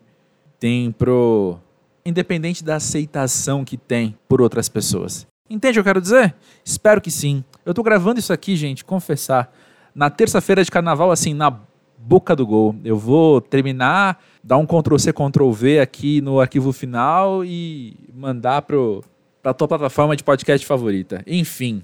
[0.59, 1.59] tem pro.
[2.05, 5.27] Independente da aceitação que tem por outras pessoas.
[5.51, 6.35] Entende o que eu quero dizer?
[6.65, 7.45] Espero que sim.
[7.65, 9.53] Eu tô gravando isso aqui, gente, confessar,
[9.95, 11.51] na terça-feira de carnaval, assim, na
[11.99, 12.77] boca do gol.
[12.85, 19.03] Eu vou terminar, dar um Ctrl-C, Ctrl-V aqui no arquivo final e mandar pro,
[19.43, 21.23] pra tua plataforma de podcast favorita.
[21.27, 21.83] Enfim,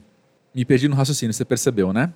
[0.54, 2.12] me perdi no raciocínio, você percebeu, né?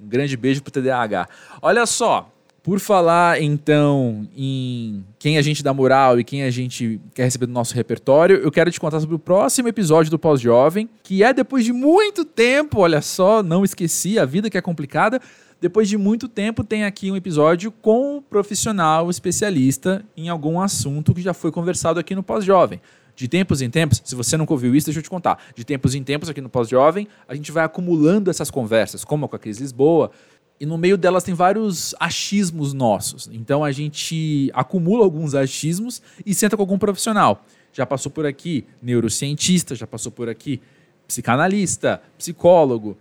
[0.00, 1.28] Um grande beijo pro TDAH.
[1.62, 2.30] Olha só,
[2.64, 7.44] por falar então em quem a gente dá moral e quem a gente quer receber
[7.44, 11.34] do nosso repertório, eu quero te contar sobre o próximo episódio do Pós-Jovem, que é
[11.34, 15.20] depois de muito tempo, olha só, não esqueci, a vida que é complicada,
[15.60, 21.12] depois de muito tempo, tem aqui um episódio com um profissional especialista em algum assunto
[21.12, 22.80] que já foi conversado aqui no Pós-Jovem.
[23.16, 25.38] De tempos em tempos, se você nunca ouviu isso, deixa eu te contar.
[25.54, 29.36] De tempos em tempos, aqui no Pós-Jovem, a gente vai acumulando essas conversas, como com
[29.36, 30.10] a Cris Lisboa,
[30.58, 33.28] e no meio delas tem vários achismos nossos.
[33.32, 37.44] Então a gente acumula alguns achismos e senta com algum profissional.
[37.72, 40.60] Já passou por aqui neurocientista, já passou por aqui
[41.06, 42.96] psicanalista, psicólogo,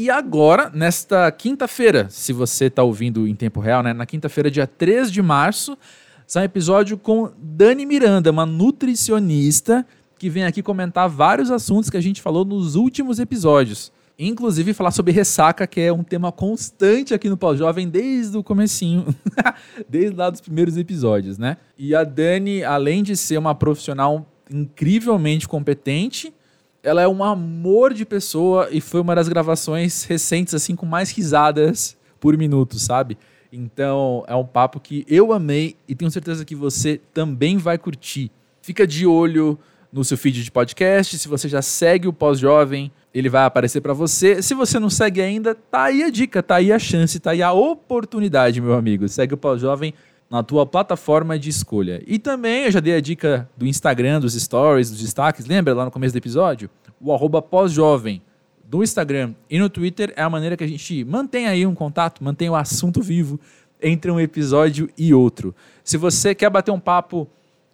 [0.00, 3.92] e agora, nesta quinta-feira, se você está ouvindo em tempo real, né?
[3.92, 5.76] Na quinta-feira, dia 3 de março,
[6.24, 9.84] sai um episódio com Dani Miranda, uma nutricionista
[10.16, 13.90] que vem aqui comentar vários assuntos que a gente falou nos últimos episódios.
[14.18, 19.14] Inclusive falar sobre ressaca, que é um tema constante aqui no Pós-Jovem desde o comecinho,
[19.88, 21.56] desde lá dos primeiros episódios, né?
[21.78, 26.34] E a Dani, além de ser uma profissional incrivelmente competente,
[26.82, 31.12] ela é um amor de pessoa e foi uma das gravações recentes, assim, com mais
[31.12, 33.16] risadas por minuto, sabe?
[33.52, 38.32] Então é um papo que eu amei e tenho certeza que você também vai curtir.
[38.60, 39.56] Fica de olho
[39.92, 41.18] no seu feed de podcast.
[41.18, 44.42] Se você já segue o Pós-Jovem, ele vai aparecer para você.
[44.42, 47.42] Se você não segue ainda, tá aí a dica, tá aí a chance, tá aí
[47.42, 49.08] a oportunidade, meu amigo.
[49.08, 49.94] Segue o Pós-Jovem
[50.30, 52.02] na tua plataforma de escolha.
[52.06, 55.46] E também eu já dei a dica do Instagram, dos stories, dos destaques.
[55.46, 56.68] Lembra lá no começo do episódio?
[57.00, 58.20] O arroba pós-jovem
[58.64, 62.22] do Instagram e no Twitter é a maneira que a gente mantém aí um contato,
[62.22, 63.40] mantém o assunto vivo
[63.80, 65.54] entre um episódio e outro.
[65.82, 67.26] Se você quer bater um papo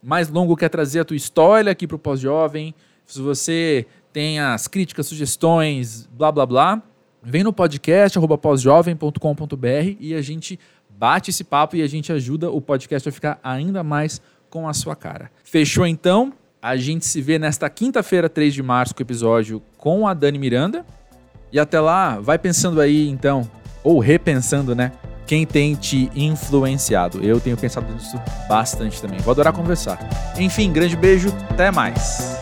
[0.05, 2.75] mais longo, quer trazer a tua história aqui para o pós-jovem,
[3.07, 6.83] se você tem as críticas, sugestões, blá blá blá,
[7.23, 12.51] vem no podcast arroba pós-jovem.com.br e a gente bate esse papo e a gente ajuda
[12.51, 15.31] o podcast a ficar ainda mais com a sua cara.
[15.43, 16.33] Fechou então?
[16.61, 20.39] A gente se vê nesta quinta-feira, 3 de março, com o episódio com a Dani
[20.39, 20.85] Miranda.
[21.53, 23.51] E até lá, vai pensando aí então,
[23.83, 24.93] ou repensando, né?
[25.35, 27.21] Quem tem te influenciado.
[27.21, 28.17] Eu tenho pensado nisso
[28.49, 29.19] bastante também.
[29.19, 29.99] Vou adorar conversar.
[30.39, 32.39] Enfim, grande beijo, até mais.